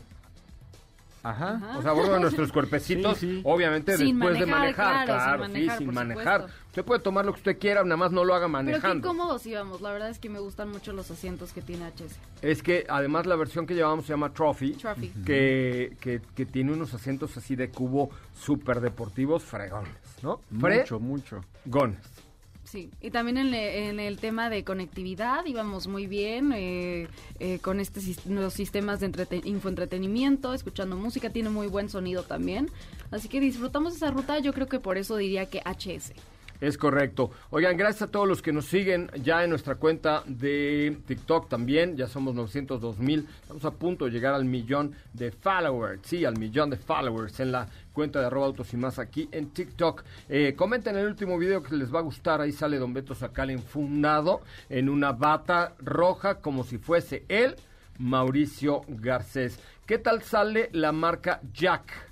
[1.24, 1.56] Ajá.
[1.56, 1.78] Ajá.
[1.78, 3.42] O sea, a bordo de nuestros cuerpecitos, Sí, sí.
[3.44, 6.42] obviamente Sin después de manejar, claro, sin manejar, sí, sin manejar.
[6.42, 6.62] supuesto.
[6.68, 9.08] Usted puede tomar lo que usted quiera, nada más no lo haga Pero qué manejando.
[9.08, 9.82] cómodos íbamos.
[9.82, 12.18] La verdad es que me gustan mucho los asientos que tiene HS.
[12.42, 15.10] Es que además la versión que llevamos se llama Trophy, Trophy.
[15.26, 19.92] que, que, que tiene unos asientos así de cubo súper deportivos fregones,
[20.24, 20.40] ¿no?
[20.50, 21.44] Mucho, mucho.
[21.64, 22.00] Fregones.
[22.72, 27.10] Sí, y también en, en el tema de conectividad íbamos muy bien eh,
[27.42, 32.70] eh, con este los sistemas de entrete- infoentretenimiento, escuchando música, tiene muy buen sonido también.
[33.12, 36.14] Así que disfrutamos esa ruta, yo creo que por eso diría que HS.
[36.62, 37.32] Es correcto.
[37.50, 41.98] Oigan, gracias a todos los que nos siguen ya en nuestra cuenta de TikTok también.
[41.98, 43.28] Ya somos 902 mil.
[43.42, 46.02] Estamos a punto de llegar al millón de followers.
[46.04, 49.50] Sí, al millón de followers en la cuenta de arroba autos y más aquí en
[49.50, 50.04] TikTok.
[50.30, 52.42] Eh, comenten el último video que les va a gustar.
[52.42, 57.56] Ahí sale Don Beto Sacal enfundado en una bata roja como si fuese él,
[57.98, 59.60] Mauricio Garcés.
[59.88, 62.11] ¿Qué tal sale la marca Jack?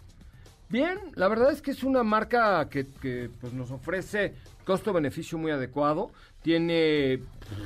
[0.70, 5.52] Bien, la verdad es que es una marca que, que, pues, nos ofrece costo-beneficio muy
[5.52, 6.12] adecuado.
[6.44, 7.22] Tiene,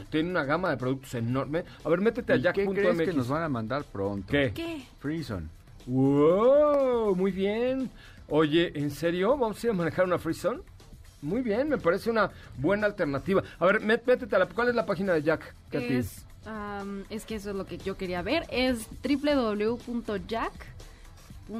[0.09, 1.63] tiene una gama de productos enorme.
[1.83, 4.31] A ver, métete a ¿Y qué crees que nos van a mandar pronto?
[4.31, 4.51] ¿Qué?
[4.53, 4.83] ¿Qué?
[4.99, 5.47] Freezone.
[5.85, 7.15] ¡Wow!
[7.15, 7.89] Muy bien.
[8.29, 9.37] Oye, ¿en serio?
[9.37, 10.61] ¿Vamos a ir a manejar una Freezone?
[11.21, 13.43] Muy bien, me parece una buena alternativa.
[13.59, 14.45] A ver, mét- métete a la...
[14.47, 15.53] ¿Cuál es la página de Jack?
[15.71, 15.93] Katy?
[15.95, 20.49] Es, am, es que eso es lo que yo quería ver, es www.jack.com.
[21.49, 21.59] No,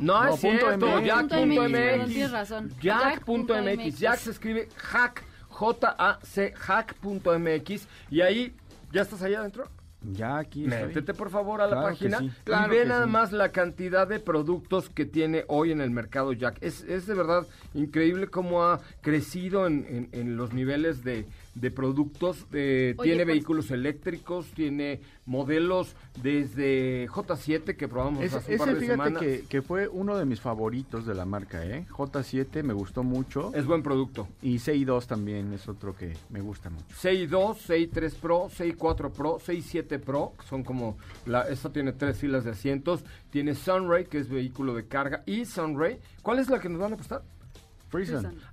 [0.00, 0.72] No, es punto cierto, MX.
[0.78, 2.08] Punto MX, perdón, jack.mx.
[2.08, 2.70] tienes razón.
[2.80, 3.46] Jack.mx.
[3.46, 3.98] Jack.mx.
[3.98, 7.88] Jack se escribe hack, J-A-C, hack.mx.
[8.10, 8.54] Y ahí,
[8.92, 9.68] ¿ya estás allá adentro?
[10.12, 10.88] Ya aquí estoy.
[10.88, 13.10] Métete por favor a la Claro página sí, y claro ve nada sí.
[13.10, 16.58] más la cantidad de productos que tiene hoy en el mercado Jack.
[16.60, 21.70] Es, es de verdad increíble cómo ha crecido en, en- en los niveles de, de
[21.70, 22.46] productos.
[22.52, 28.58] Eh, Oye, tiene pues- vehículos eléctricos, tiene modelos desde J7 que probamos Ese, hace un
[28.58, 29.22] par ese, de fíjate semanas.
[29.22, 31.86] que, que fue uno de mis favoritos de la marca, ¿eh?
[31.90, 33.52] J7 me gustó mucho.
[33.54, 34.28] Es buen producto.
[34.42, 36.84] Y CI2 también es otro que me gusta mucho.
[36.94, 42.44] CI2, CI3 Pro, CI4 Pro, CI7 Pro, que son como, la, esta tiene tres filas
[42.44, 46.68] de asientos, tiene Sunray, que es vehículo de carga, y Sunray, ¿cuál es la que
[46.68, 47.22] nos van a prestar?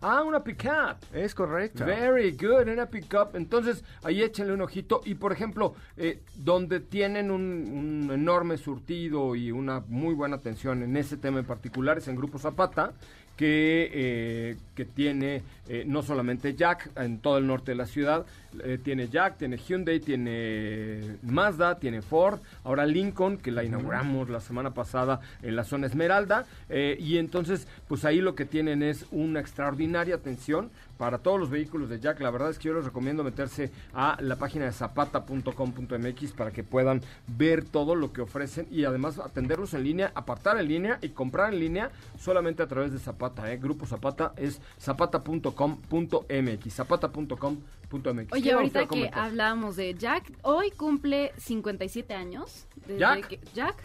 [0.02, 0.98] Ah, una pickup.
[1.14, 1.86] Es correcto.
[1.86, 3.36] Very good, una pickup.
[3.36, 5.02] Entonces, ahí échenle un ojito.
[5.06, 10.84] Y, por ejemplo, eh, donde tienen un, un enorme surtido y una muy buena atención
[10.84, 12.94] en ese tema en particular es en Grupo Zapata,
[13.38, 18.26] que, eh, que tiene eh, no solamente Jack en todo el norte de la ciudad,
[18.64, 24.42] eh, tiene Jack, tiene Hyundai, tiene Mazda, tiene Ford, ahora Lincoln, que la inauguramos la
[24.42, 29.06] semana pasada en la zona Esmeralda, eh, y entonces, pues ahí lo que tienen es
[29.12, 30.70] una extraordinaria atención
[31.02, 32.20] para todos los vehículos de Jack.
[32.22, 36.64] La verdad es que yo les recomiendo meterse a la página de zapata.com.mx para que
[36.64, 41.10] puedan ver todo lo que ofrecen y además atenderlos en línea, apartar en línea y
[41.10, 43.52] comprar en línea solamente a través de Zapata.
[43.52, 43.58] ¿eh?
[43.58, 48.32] Grupo Zapata es zapata.com.mx, zapata.com.mx.
[48.32, 52.68] Oye, ¿Qué va usted ahorita que hablábamos de Jack, hoy cumple 57 años.
[52.76, 53.28] desde ¿Jack?
[53.28, 53.76] que- Jack,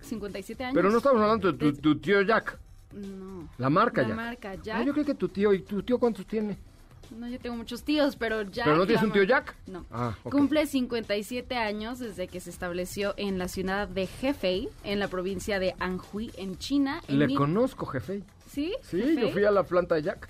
[0.00, 0.74] 57 años.
[0.74, 2.58] Pero no estamos hablando de tu tío Jack,
[2.92, 3.48] No.
[3.58, 4.16] la marca La Jack.
[4.16, 4.86] marca No, Jack.
[4.86, 6.56] yo creo que tu tío, ¿y tu tío cuántos tiene?
[7.16, 8.66] No, yo tengo muchos tíos, pero Jack.
[8.66, 9.56] ¿Pero no tienes la un tío Jack?
[9.66, 9.86] No.
[9.90, 10.30] Ah, ok.
[10.32, 15.58] Cumple 57 años desde que se estableció en la ciudad de Hefei, en la provincia
[15.58, 17.00] de Anhui, en China.
[17.08, 18.22] en Le mil- conozco, jefe.
[18.50, 18.74] ¿Sí?
[18.82, 19.20] Sí, Hefei.
[19.20, 20.28] yo fui a la planta de Jack.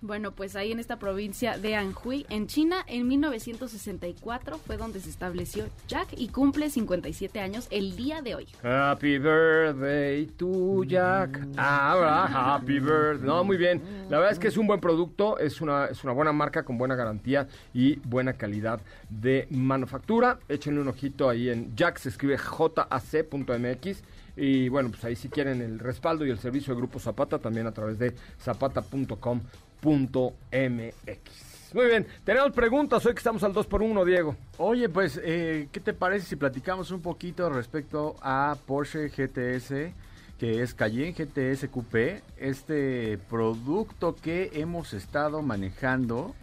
[0.00, 5.10] Bueno, pues ahí en esta provincia de Anhui, en China, en 1964 fue donde se
[5.10, 8.46] estableció Jack y cumple 57 años el día de hoy.
[8.62, 11.40] Happy birthday to Jack.
[11.56, 13.26] Ah, happy birthday.
[13.26, 13.82] No, muy bien.
[14.08, 16.78] La verdad es que es un buen producto, es una, es una buena marca con
[16.78, 20.38] buena garantía y buena calidad de manufactura.
[20.48, 24.02] Échenle un ojito ahí en Jack, se escribe jac.mx.
[24.36, 27.66] Y bueno, pues ahí si quieren el respaldo y el servicio de Grupo Zapata, también
[27.66, 29.40] a través de zapata.com
[29.82, 34.36] mx Muy bien, tenemos preguntas hoy que estamos al 2 por 1 Diego.
[34.56, 39.92] Oye, pues, eh, ¿qué te parece si platicamos un poquito respecto a Porsche GTS,
[40.38, 46.34] que es Cayenne GTS Coupé, este producto que hemos estado manejando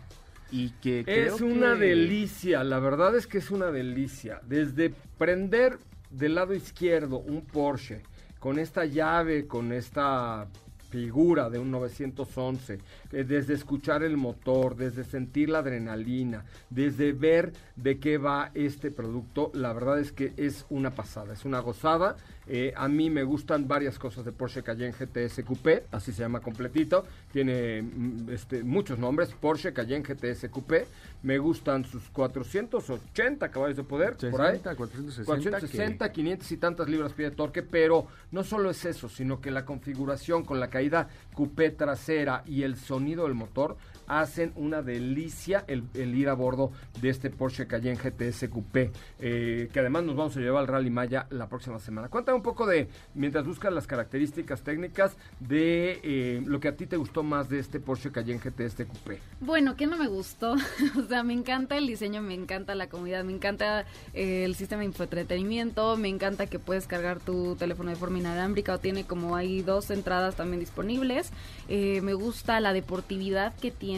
[0.52, 4.40] y que es una delicia, la verdad es que es una delicia.
[4.48, 8.02] Desde prender del lado izquierdo un Porsche
[8.40, 10.48] con esta llave, con esta
[10.96, 12.80] figura de un 911,
[13.12, 19.52] desde escuchar el motor, desde sentir la adrenalina, desde ver de qué va este producto,
[19.54, 22.16] la verdad es que es una pasada, es una gozada
[22.48, 26.42] eh, a mí me gustan varias cosas de Porsche Cayenne GTS Coupé, así se llama
[26.42, 27.06] completito.
[27.32, 30.86] Tiene mm, este, muchos nombres, Porsche Cayenne GTS Coupé.
[31.26, 34.60] Me gustan sus 480 caballos de poder, por ahí.
[34.60, 39.42] 460, 460 500 y tantas libras pie de torque, pero no solo es eso, sino
[39.42, 43.76] que la configuración con la caída coupé trasera y el sonido del motor
[44.08, 49.80] hacen una delicia el, ir a bordo de este Porsche Cayenne GTS Coupé, eh, que
[49.80, 52.10] además nos vamos a llevar al Rally Maya la próxima semana.
[52.10, 56.86] Cuéntame un poco de, mientras buscas las características técnicas, de eh, lo que a ti
[56.86, 59.20] te gustó más de este Porsche Cayenne GTS Coupé.
[59.40, 60.54] Bueno, ¿qué no me gustó?
[61.00, 64.82] o sea, me encanta el diseño, me encanta la comodidad, me encanta eh, el sistema
[64.82, 69.36] de infoentretenimiento, me encanta que puedes cargar tu teléfono de forma inalámbrica o tiene como
[69.36, 71.32] hay dos entradas también disponibles.
[71.68, 73.95] me gusta la deportividad que tiene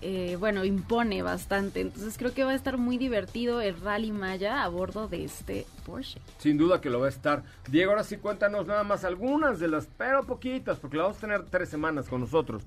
[0.00, 1.80] eh, bueno, impone bastante.
[1.80, 5.66] Entonces creo que va a estar muy divertido el Rally Maya a bordo de este
[5.84, 6.20] Porsche.
[6.38, 7.42] Sin duda que lo va a estar.
[7.68, 11.20] Diego, ahora sí cuéntanos nada más algunas de las, pero poquitas, porque la vamos a
[11.20, 12.62] tener tres semanas con nosotros.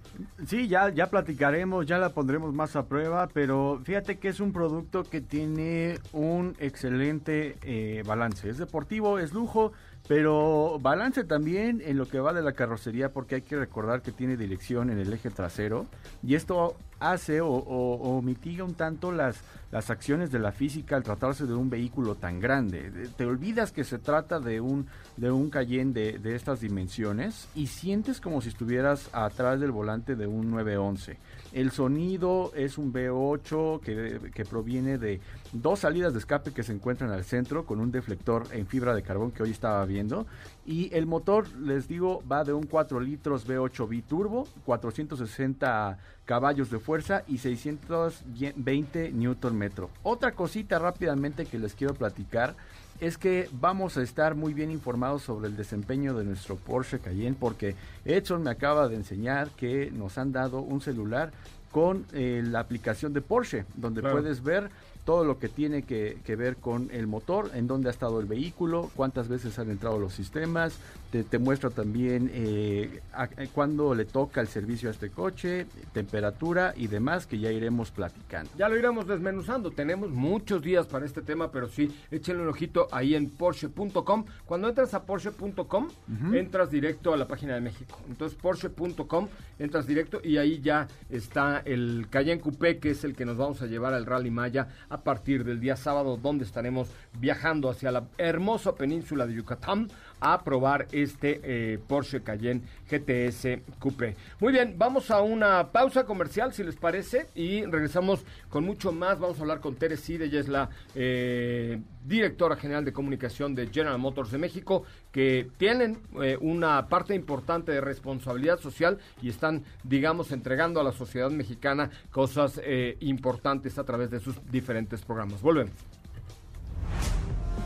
[0.45, 4.51] Sí, ya, ya platicaremos, ya la pondremos más a prueba, pero fíjate que es un
[4.51, 8.49] producto que tiene un excelente eh, balance.
[8.49, 9.71] Es deportivo, es lujo
[10.11, 14.11] pero balance también en lo que va de la carrocería porque hay que recordar que
[14.11, 15.85] tiene dirección en el eje trasero
[16.21, 21.45] y esto hace o, mitiga un tanto las, las acciones de la física al tratarse
[21.45, 23.09] de un vehículo tan grande.
[23.17, 24.87] Te olvidas que se trata de un,
[25.17, 30.15] de un Cayenne de, de estas dimensiones y sientes como si estuvieras atrás del volante
[30.15, 31.17] de un 911.
[31.53, 35.19] El sonido es un V8 que, que, proviene de
[35.51, 39.03] dos salidas de escape que se encuentran al centro con un deflector en fibra de
[39.03, 40.25] carbón que hoy estaba viendo.
[40.65, 45.97] Y el motor, les digo, va de un 4 litros V8 biturbo, 460
[46.31, 49.89] caballos de fuerza y 620 newton metro.
[50.01, 52.55] Otra cosita rápidamente que les quiero platicar
[53.01, 57.35] es que vamos a estar muy bien informados sobre el desempeño de nuestro Porsche Cayenne
[57.37, 61.33] porque Edson me acaba de enseñar que nos han dado un celular
[61.69, 64.69] con eh, la aplicación de Porsche, donde puedes ver
[65.05, 68.89] todo lo que tiene que, ver con el motor, en dónde ha estado el vehículo,
[68.95, 70.79] cuántas veces han entrado los sistemas,
[71.11, 73.01] te, muestra también eh,
[73.37, 77.91] eh, cuándo le toca el servicio a este coche, temperatura y demás que ya iremos
[77.91, 78.49] platicando.
[78.57, 82.87] Ya lo iremos desmenuzando, tenemos muchos días para este tema, pero sí, échenle un ojito
[82.91, 84.25] ahí en Porsche.com.
[84.45, 85.89] Cuando entras a Porsche.com,
[86.33, 87.99] entras directo a la página de México.
[88.07, 89.27] Entonces Porsche.com,
[89.59, 93.61] entras directo y ahí ya está el Cayenne Coupé, que es el que nos vamos
[93.61, 98.03] a llevar al Rally Maya a partir del día sábado, donde estaremos viajando hacia la
[98.17, 99.87] hermosa península de Yucatán
[100.21, 104.15] a probar este eh, Porsche Cayenne GTS Coupe.
[104.39, 109.19] Muy bien, vamos a una pausa comercial, si les parece, y regresamos con mucho más.
[109.19, 113.67] Vamos a hablar con Tere Side, ella es la eh, directora general de comunicación de
[113.67, 119.63] General Motors de México, que tienen eh, una parte importante de responsabilidad social y están,
[119.83, 122.61] digamos, entregando a la sociedad mexicana cosas
[122.99, 125.41] importantes a través de sus diferentes programas.
[125.41, 126.00] Volvemos.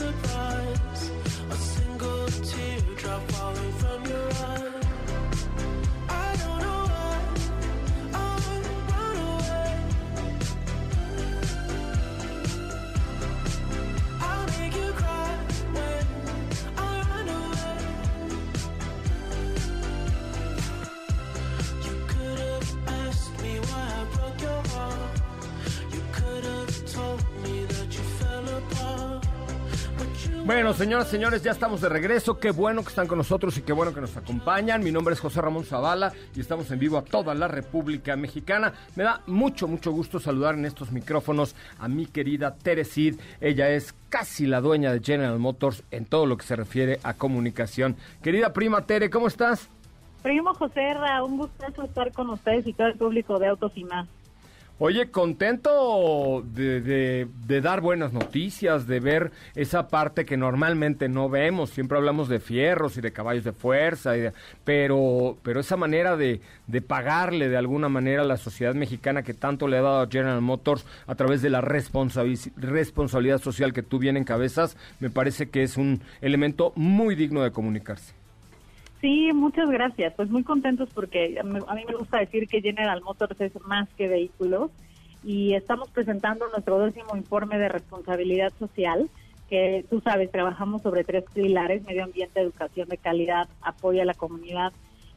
[0.00, 0.29] surprise.
[30.52, 32.40] Bueno, señoras, señores, ya estamos de regreso.
[32.40, 34.82] Qué bueno que están con nosotros y qué bueno que nos acompañan.
[34.82, 38.72] Mi nombre es José Ramón Zavala y estamos en vivo a toda la República Mexicana.
[38.96, 43.20] Me da mucho, mucho gusto saludar en estos micrófonos a mi querida Teresid.
[43.40, 47.14] Ella es casi la dueña de General Motors en todo lo que se refiere a
[47.14, 47.94] comunicación.
[48.20, 49.68] Querida prima Tere, ¿cómo estás?
[50.24, 54.08] Primo José un gusto estar con ustedes y todo el público de Autos y más.
[54.82, 57.28] Oye, contento de,
[57.62, 61.68] dar buenas noticias, de ver esa parte que normalmente no vemos.
[61.68, 64.12] Siempre hablamos de fierros y de caballos de fuerza,
[64.64, 69.34] pero, pero esa manera de, de, pagarle de alguna manera a la sociedad mexicana que
[69.34, 73.98] tanto le ha dado a General Motors a través de la responsabilidad social que tú
[73.98, 78.19] bien encabezas, me parece que es un elemento muy digno de comunicarse.
[79.00, 80.12] Sí, muchas gracias.
[80.14, 84.08] Pues muy contentos porque a mí me gusta decir que General Motors es más que
[84.08, 84.70] vehículos
[85.24, 89.10] y estamos presentando nuestro décimo informe de responsabilidad social
[89.50, 94.14] que tú sabes, trabajamos sobre tres pilares, medio ambiente, educación de calidad, apoyo a la
[94.14, 94.72] comunidad.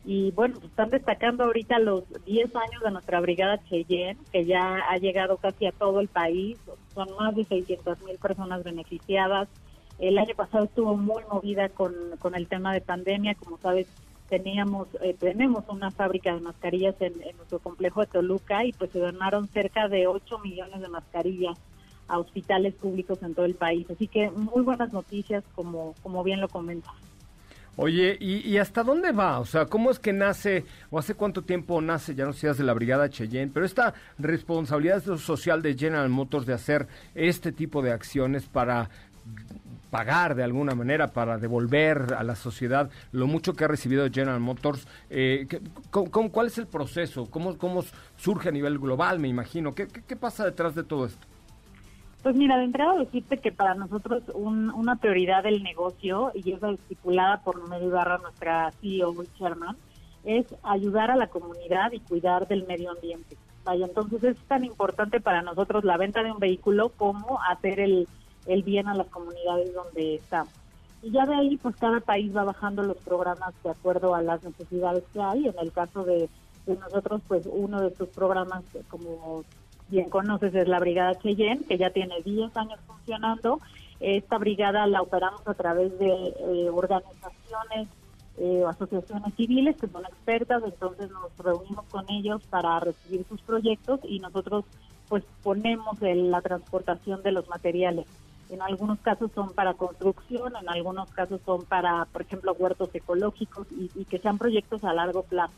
[0.06, 4.80] Y bueno, pues están destacando ahorita los 10 años de nuestra brigada Cheyenne, que ya
[4.90, 6.58] ha llegado casi a todo el país.
[6.96, 9.48] Son más de 600 mil personas beneficiadas.
[10.04, 13.88] El año pasado estuvo muy movida con, con el tema de pandemia, como sabes,
[14.28, 19.00] teníamos eh, tenemos una fábrica de mascarillas en, nuestro complejo de Toluca y pues se
[19.00, 21.58] donaron cerca de 8 millones de mascarillas
[22.10, 23.90] a hospitales públicos en todo el país.
[23.90, 26.92] Así que muy buenas noticias, como, como bien lo comenta.
[27.78, 29.40] Oye, ¿y, hasta dónde va?
[29.40, 32.66] O sea, ¿cómo es que nace, o hace cuánto tiempo nace, ya no seas de
[32.66, 37.92] la Brigada Cheyenne, pero esta responsabilidad social de General Motors de hacer este tipo de
[37.92, 38.90] acciones para
[39.94, 44.40] pagar de alguna manera para devolver a la sociedad lo mucho que ha recibido General
[44.40, 44.88] Motors.
[45.12, 45.48] Eh,
[45.92, 47.30] cuál es el proceso?
[47.30, 47.84] ¿Cómo, ¿Cómo
[48.18, 49.76] surge a nivel global, me imagino?
[49.76, 51.28] ¿Qué, qué, pasa detrás de todo esto?
[52.24, 57.44] Pues mira, de entrada decirte que para nosotros una prioridad del negocio, y es estipulada
[57.44, 59.78] por Numerio Ibarra, nuestra CEO Sherman,
[60.24, 63.38] es ayudar a la comunidad y cuidar del medio ambiente.
[63.64, 68.08] Vaya, entonces es tan importante para nosotros la venta de un vehículo como hacer el,
[68.46, 70.54] el bien a las comunidades donde estamos.
[71.02, 74.42] Y ya de ahí, pues cada país va bajando los programas de acuerdo a las
[74.44, 75.48] necesidades que hay.
[75.48, 76.30] En el caso de,
[76.66, 79.44] nosotros, pues uno de estos programas, como
[79.90, 83.60] bien conoces, es la Brigada Cheyenne, que ya tiene 10 años funcionando.
[84.00, 87.90] Esta brigada la operamos a través de eh, organizaciones
[88.38, 94.00] eh, asociaciones civiles que son expertas, entonces nos reunimos con ellos para recibir sus proyectos
[94.04, 94.66] y nosotros
[95.08, 98.08] pues ponemos la transportación de los materiales
[98.54, 103.68] en algunos casos son para construcción, en algunos casos son para, por ejemplo, huertos ecológicos
[103.72, 105.54] y, que sean proyectos a largo plazo.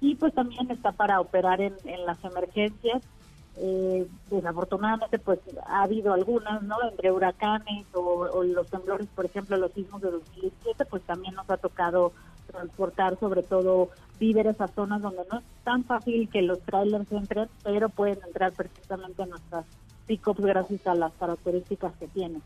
[0.00, 1.74] Y pues también está para operar en,
[2.04, 3.02] las emergencias.
[3.58, 6.76] Eh, desafortunadamente, pues ha habido algunas, ¿no?
[6.90, 11.56] Entre huracanes o, los temblores, por ejemplo, los sismos de 2017, pues también nos ha
[11.56, 12.12] tocado
[12.46, 13.88] transportar sobre todo
[14.20, 18.52] víveres a zonas donde no es tan fácil que los trailers entren, pero pueden entrar
[18.52, 19.64] perfectamente en nuestras
[20.06, 22.40] pick-ups gracias a las características que tiene.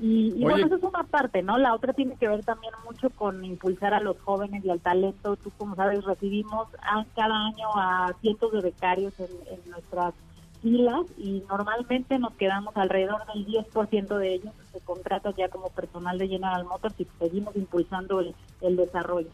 [0.00, 1.58] Y, y bueno, eso es una parte, ¿no?
[1.58, 5.36] La otra tiene que ver también mucho con impulsar a los jóvenes y al talento.
[5.36, 6.68] Tú, como sabes, recibimos
[7.14, 10.14] cada año a cientos de becarios en, nuestras
[10.60, 15.68] filas y normalmente nos quedamos alrededor del 10% de ellos que se contratan ya como
[15.70, 19.30] personal de General Motors y seguimos impulsando el desarrollo.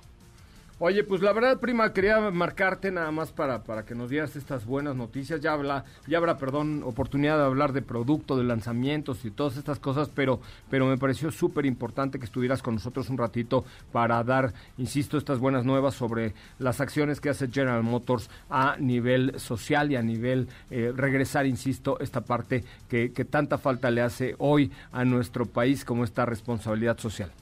[0.80, 4.64] Oye, pues la verdad, prima, quería marcarte nada más para, para que nos dieras estas
[4.64, 5.40] buenas noticias.
[5.40, 9.80] Ya habla, ya habrá, perdón, oportunidad de hablar de producto, de lanzamientos y todas estas
[9.80, 10.38] cosas, pero,
[10.70, 15.40] pero me pareció súper importante que estuvieras con nosotros un ratito para dar, insisto, estas
[15.40, 20.46] buenas nuevas sobre las acciones que hace General Motors a nivel social y a nivel
[20.70, 25.84] eh, regresar, insisto, esta parte que, que tanta falta le hace hoy a nuestro país
[25.84, 27.32] como esta responsabilidad social.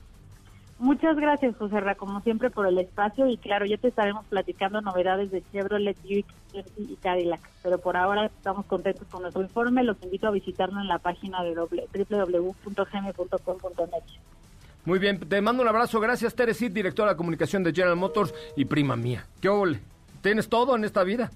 [0.79, 3.27] Muchas gracias, José Ra, como siempre, por el espacio.
[3.29, 6.27] Y claro, ya te estaremos platicando novedades de Chevrolet, Buick
[6.77, 7.41] y Cadillac.
[7.63, 9.85] Pero por ahora estamos contentos con nuestro informe.
[9.85, 12.57] Los invito a visitarnos en la página de www.gm.com.mx.
[14.85, 15.99] Muy bien, te mando un abrazo.
[15.99, 19.27] Gracias, Teresit, directora de comunicación de General Motors y prima mía.
[19.41, 19.81] ¿Qué ole?
[20.21, 21.31] ¿Tienes todo en esta vida?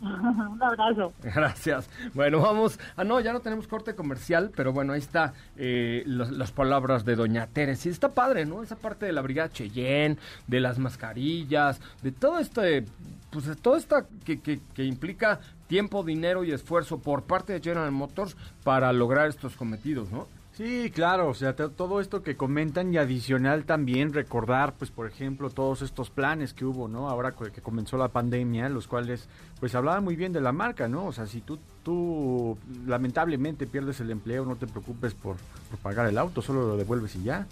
[0.50, 1.12] Un abrazo.
[1.22, 1.90] Gracias.
[2.14, 2.78] Bueno, vamos.
[2.96, 7.16] Ah, no, ya no tenemos corte comercial, pero bueno, ahí está eh, las palabras de
[7.16, 7.84] Doña Teres.
[7.86, 8.62] está padre, ¿no?
[8.62, 12.84] Esa parte de la Brigada Cheyenne, de las mascarillas, de todo este,
[13.30, 17.60] pues de todo esto que, que, que implica tiempo, dinero y esfuerzo por parte de
[17.60, 20.26] General Motors para lograr estos cometidos, ¿no?
[20.52, 25.48] Sí, claro, o sea, todo esto que comentan y adicional también recordar, pues, por ejemplo,
[25.48, 27.08] todos estos planes que hubo, ¿no?
[27.08, 29.28] Ahora que comenzó la pandemia, los cuales,
[29.58, 31.06] pues, hablaban muy bien de la marca, ¿no?
[31.06, 35.36] O sea, si tú, tú lamentablemente pierdes el empleo, no te preocupes por,
[35.70, 37.46] por pagar el auto, solo lo devuelves y ya.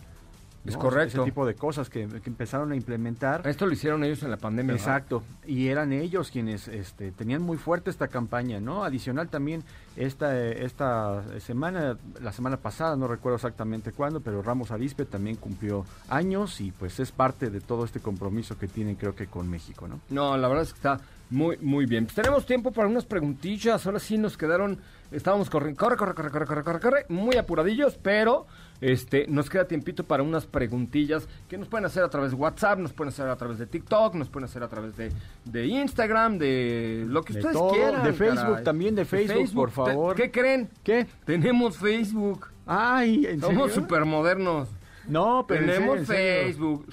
[0.65, 1.23] Es correcto.
[1.23, 3.47] Ese tipo de cosas que, empezaron a implementar.
[3.47, 4.75] Esto lo hicieron ellos en la pandemia.
[4.75, 5.23] Exacto.
[5.47, 8.85] Y eran ellos quienes este, tenían muy fuerte esta campaña, ¿no?
[8.85, 9.65] Adicional también
[9.97, 15.85] esta, esta semana, la semana pasada, no recuerdo exactamente cuándo, pero Ramos Arispe también cumplió
[16.09, 19.89] años y pues es parte de todo este compromiso que tienen creo que con México,
[19.89, 20.01] ¿no?
[20.11, 21.01] No, la verdad es que está
[21.31, 22.07] muy, muy bien.
[22.07, 23.85] Pues tenemos tiempo para unas preguntillas.
[23.87, 24.79] Ahora sí nos quedaron,
[25.11, 28.47] estábamos corriendo, corre, corre, corre, corre, corre, corre, corre, muy apuradillos, pero
[28.81, 32.79] este, nos queda tiempito para unas preguntillas que nos pueden hacer a través de WhatsApp,
[32.79, 35.11] nos pueden hacer a través de TikTok, nos pueden hacer a través de,
[35.45, 38.05] de Instagram, de lo que ustedes quieran.
[38.05, 40.17] De Facebook, también de Facebook, por favor.
[40.17, 40.69] ¿Qué creen?
[40.83, 41.07] ¿Qué?
[41.25, 42.49] Tenemos Facebook.
[42.67, 44.69] Ay, ¿en Somos súper modernos.
[45.09, 46.87] No, pero Tenemos Facebook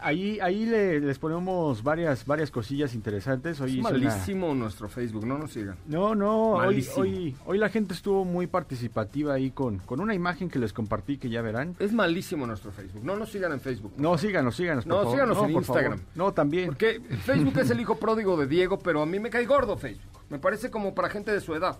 [0.00, 3.60] ahí, ahí les ponemos varias, varias cosillas interesantes.
[3.60, 5.76] Hoy es malísimo nuestro Facebook, no nos sigan.
[5.86, 10.48] No, no, hoy, hoy, hoy, la gente estuvo muy participativa ahí con, con una imagen
[10.48, 11.76] que les compartí que ya verán.
[11.78, 13.92] Es malísimo nuestro Facebook, no nos sigan en Facebook.
[13.96, 14.86] No, síganos, síganos.
[14.86, 16.00] no, síganos en Instagram.
[16.14, 16.66] No, también.
[16.66, 20.20] Porque Facebook es el hijo pródigo de Diego, pero a mí me cae gordo Facebook.
[20.28, 21.78] Me parece como para gente de su edad.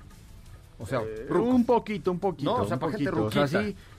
[0.78, 2.56] O sea, eh, un poquito, un poquito.
[2.56, 3.48] No, o sea, para gente ruquita.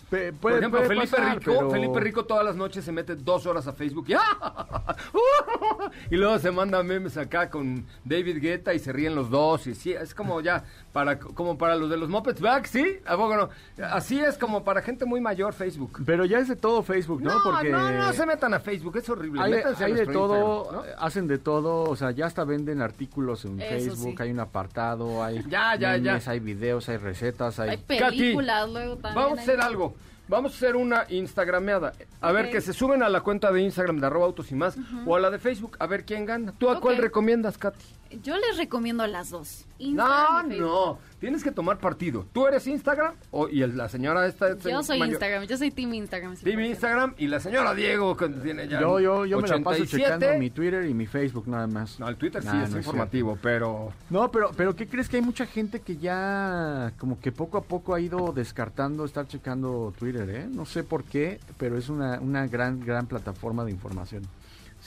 [0.09, 4.05] Por ejemplo, Felipe, Rico, Felipe Rico todas las noches se mete dos horas a Facebook
[4.07, 4.13] y,
[6.11, 9.75] y luego se manda memes acá con David Guetta y se ríen los dos y
[9.75, 12.99] sí, es como ya para como para los de los Muppets Back, ¿sí?
[13.05, 13.49] ¿A no?
[13.83, 16.01] Así es como para gente muy mayor Facebook.
[16.05, 17.33] Pero ya es de todo Facebook, ¿no?
[17.33, 19.41] No, Porque no, no se metan a Facebook, es horrible.
[19.41, 24.31] Hay, de todo, hacen de todo, o sea, ya hasta venden artículos en Facebook, hay
[24.31, 26.19] un apartado, hay ya, ya, ya.
[26.25, 29.15] hay videos, hay recetas, hay, hay películas luego también.
[29.15, 29.95] Vamos a hacer algo.
[30.27, 31.93] Vamos a hacer una Instagrameada.
[32.21, 34.77] A ver, que se suben a la cuenta de Instagram de arroba autos y más
[35.05, 35.77] o a la de Facebook.
[35.79, 36.53] A ver quién gana.
[36.57, 37.96] ¿Tú a cuál recomiendas, Katy?
[38.23, 39.65] Yo les recomiendo las dos.
[39.79, 40.99] Instagram no, no.
[41.19, 42.25] Tienes que tomar partido.
[42.33, 44.57] ¿Tú eres Instagram o, y la señora esta?
[44.57, 45.45] Yo soy Instagram.
[45.45, 46.35] Yo soy Team Instagram.
[46.35, 49.85] Team Instagram y la señora Diego que tiene ya Yo, yo, yo me la paso
[49.85, 51.99] checando mi Twitter y mi Facebook nada más.
[51.99, 53.93] No, el Twitter sí es informativo, pero...
[54.09, 57.61] No, pero, pero ¿qué crees que hay mucha gente que ya como que poco a
[57.61, 60.47] poco ha ido descartando estar checando Twitter, eh?
[60.49, 64.23] No sé por qué, pero es una, una gran, gran plataforma de información.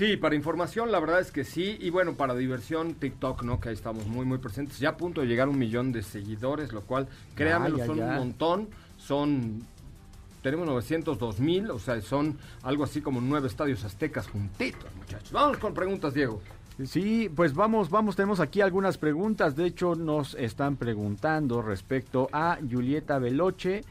[0.00, 1.76] Sí, para información la verdad es que sí.
[1.78, 3.60] Y bueno, para diversión, TikTok, ¿no?
[3.60, 4.78] Que ahí estamos muy, muy presentes.
[4.78, 8.14] Ya a punto de llegar a un millón de seguidores, lo cual, créanme, son un
[8.14, 8.68] montón.
[8.96, 9.62] Son
[10.40, 15.32] tenemos 902 mil, o sea, son algo así como nueve estadios aztecas juntitos, muchachos.
[15.32, 16.40] Vamos con preguntas, Diego.
[16.86, 19.54] Sí, pues vamos, vamos, tenemos aquí algunas preguntas.
[19.54, 23.84] De hecho, nos están preguntando respecto a Julieta Veloche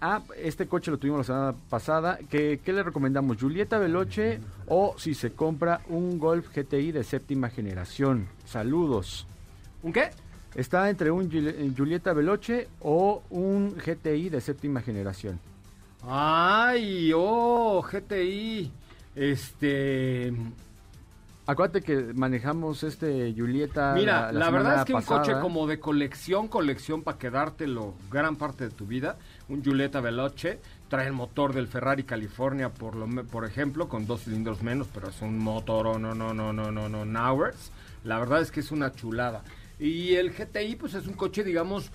[0.00, 2.18] Ah, este coche lo tuvimos la semana pasada.
[2.30, 3.38] ¿Qué, le recomendamos?
[3.40, 8.28] ¿Julieta Veloce o si se compra un Golf GTI de séptima generación?
[8.44, 9.26] Saludos.
[9.82, 10.10] ¿Un qué?
[10.54, 11.28] Está entre un
[11.76, 15.40] Julieta Veloce o un GTI de séptima generación.
[16.06, 18.70] Ay, oh, GTI.
[19.16, 20.32] Este.
[21.44, 23.94] Acuérdate que manejamos este Julieta.
[23.94, 28.64] Mira, la, verdad es que un coche como de colección, colección para quedártelo gran parte
[28.64, 29.16] de tu vida
[29.48, 34.24] un Giulietta Veloce, trae el motor del Ferrari California, por, lo, por ejemplo, con dos
[34.24, 37.70] cilindros menos, pero es un motor, no, no, no, no, no, no, Nowers.
[38.04, 39.42] La verdad es que es una chulada.
[39.78, 41.90] Y el GTI, pues es un coche, digamos,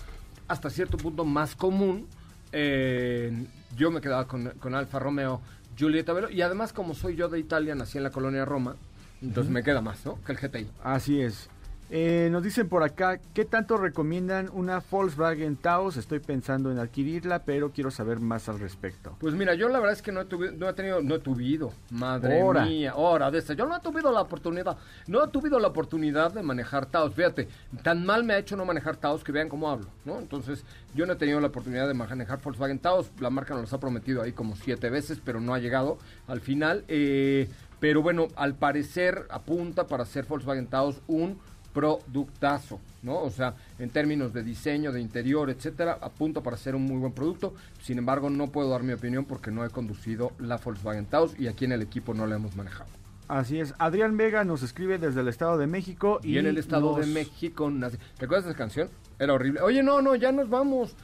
[0.48, 2.08] hasta cierto punto más común.
[2.52, 3.46] Eh,
[3.76, 5.40] yo me quedaba con, con Alfa Romeo
[5.76, 6.34] Giulietta Veloce.
[6.34, 8.76] Y además, como soy yo de Italia, nací en la colonia Roma,
[9.22, 10.18] entonces me queda más, ¿no?
[10.24, 10.70] Que el GTI.
[10.82, 11.48] Así es.
[11.90, 15.96] Eh, nos dicen por acá, ¿qué tanto recomiendan una Volkswagen Taos?
[15.96, 19.16] Estoy pensando en adquirirla, pero quiero saber más al respecto.
[19.20, 21.72] Pues mira, yo la verdad es que no he, no he tenido, no he tuvido,
[21.90, 23.54] madre mía, hora de esta.
[23.54, 27.14] Yo no he tenido la oportunidad, no he tenido la oportunidad de manejar Taos.
[27.14, 27.48] Fíjate,
[27.82, 30.18] tan mal me ha hecho no manejar Taos que vean cómo hablo, ¿no?
[30.18, 30.64] Entonces,
[30.94, 33.10] yo no he tenido la oportunidad de manejar Volkswagen Taos.
[33.20, 36.40] La marca nos los ha prometido ahí como siete veces, pero no ha llegado al
[36.40, 36.84] final.
[36.88, 41.38] Eh, pero bueno, al parecer apunta para ser Volkswagen Taos un
[41.74, 43.20] productazo, ¿no?
[43.20, 47.12] O sea, en términos de diseño, de interior, etcétera, apunto para ser un muy buen
[47.12, 47.52] producto.
[47.82, 51.48] Sin embargo, no puedo dar mi opinión porque no he conducido la Volkswagen Taos y
[51.48, 52.88] aquí en el equipo no la hemos manejado.
[53.26, 53.74] Así es.
[53.78, 56.20] Adrián Vega nos escribe desde el Estado de México.
[56.22, 57.70] Y, en el Estado de México
[58.18, 58.88] ¿Te acuerdas de esa canción?
[59.18, 59.60] Era horrible.
[59.62, 60.94] Oye, no, no, ya nos vamos.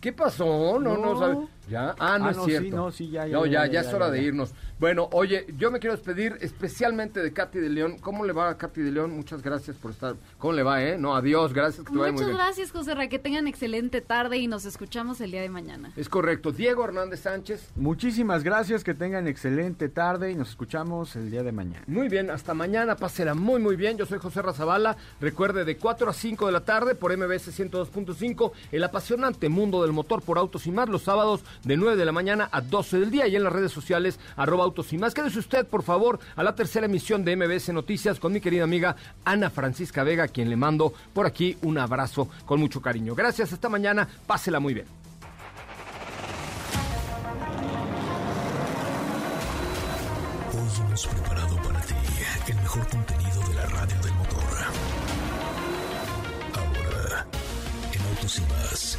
[0.00, 0.78] ¿Qué pasó?
[0.80, 1.48] No, no.
[1.68, 1.94] ¿Ya?
[1.98, 2.76] Ah, no Ah, es no, sí, cierto.
[2.76, 4.52] no, sí, ya, ya, No, ya, ya, ya, ya es hora ya, de irnos.
[4.78, 7.96] Bueno, oye, yo me quiero despedir especialmente de Katy de León.
[8.00, 9.10] ¿Cómo le va a Katy de León?
[9.16, 10.16] Muchas gracias por estar.
[10.38, 10.98] ¿Cómo le va, eh?
[10.98, 12.36] No, adiós, gracias, que te vaya muy Muchas bien.
[12.38, 13.08] gracias, José Ra.
[13.08, 15.92] Que tengan excelente tarde y nos escuchamos el día de mañana.
[15.96, 16.52] Es correcto.
[16.52, 17.70] Diego Hernández Sánchez.
[17.76, 21.82] Muchísimas gracias, que tengan excelente tarde y nos escuchamos el día de mañana.
[21.86, 23.96] Muy bien, hasta mañana, pásela muy muy bien.
[23.96, 24.96] Yo soy José Razabala.
[25.20, 29.92] Recuerde de 4 a 5 de la tarde por MBS 102.5, el apasionante mundo del
[29.92, 33.10] motor por autos y más los sábados de 9 de la mañana a 12 del
[33.10, 35.14] día y en las redes sociales arroba autos y más.
[35.14, 38.96] Quédese usted, por favor, a la tercera emisión de MBS Noticias con mi querida amiga
[39.24, 43.14] Ana Francisca Vega, quien le mando por aquí un abrazo con mucho cariño.
[43.14, 44.86] Gracias, hasta mañana, pásela muy bien.
[50.52, 51.94] Hoy hemos preparado para ti
[52.48, 54.42] el mejor contenido de la radio del motor.
[56.54, 57.26] Ahora,
[57.92, 58.98] en Autos y más,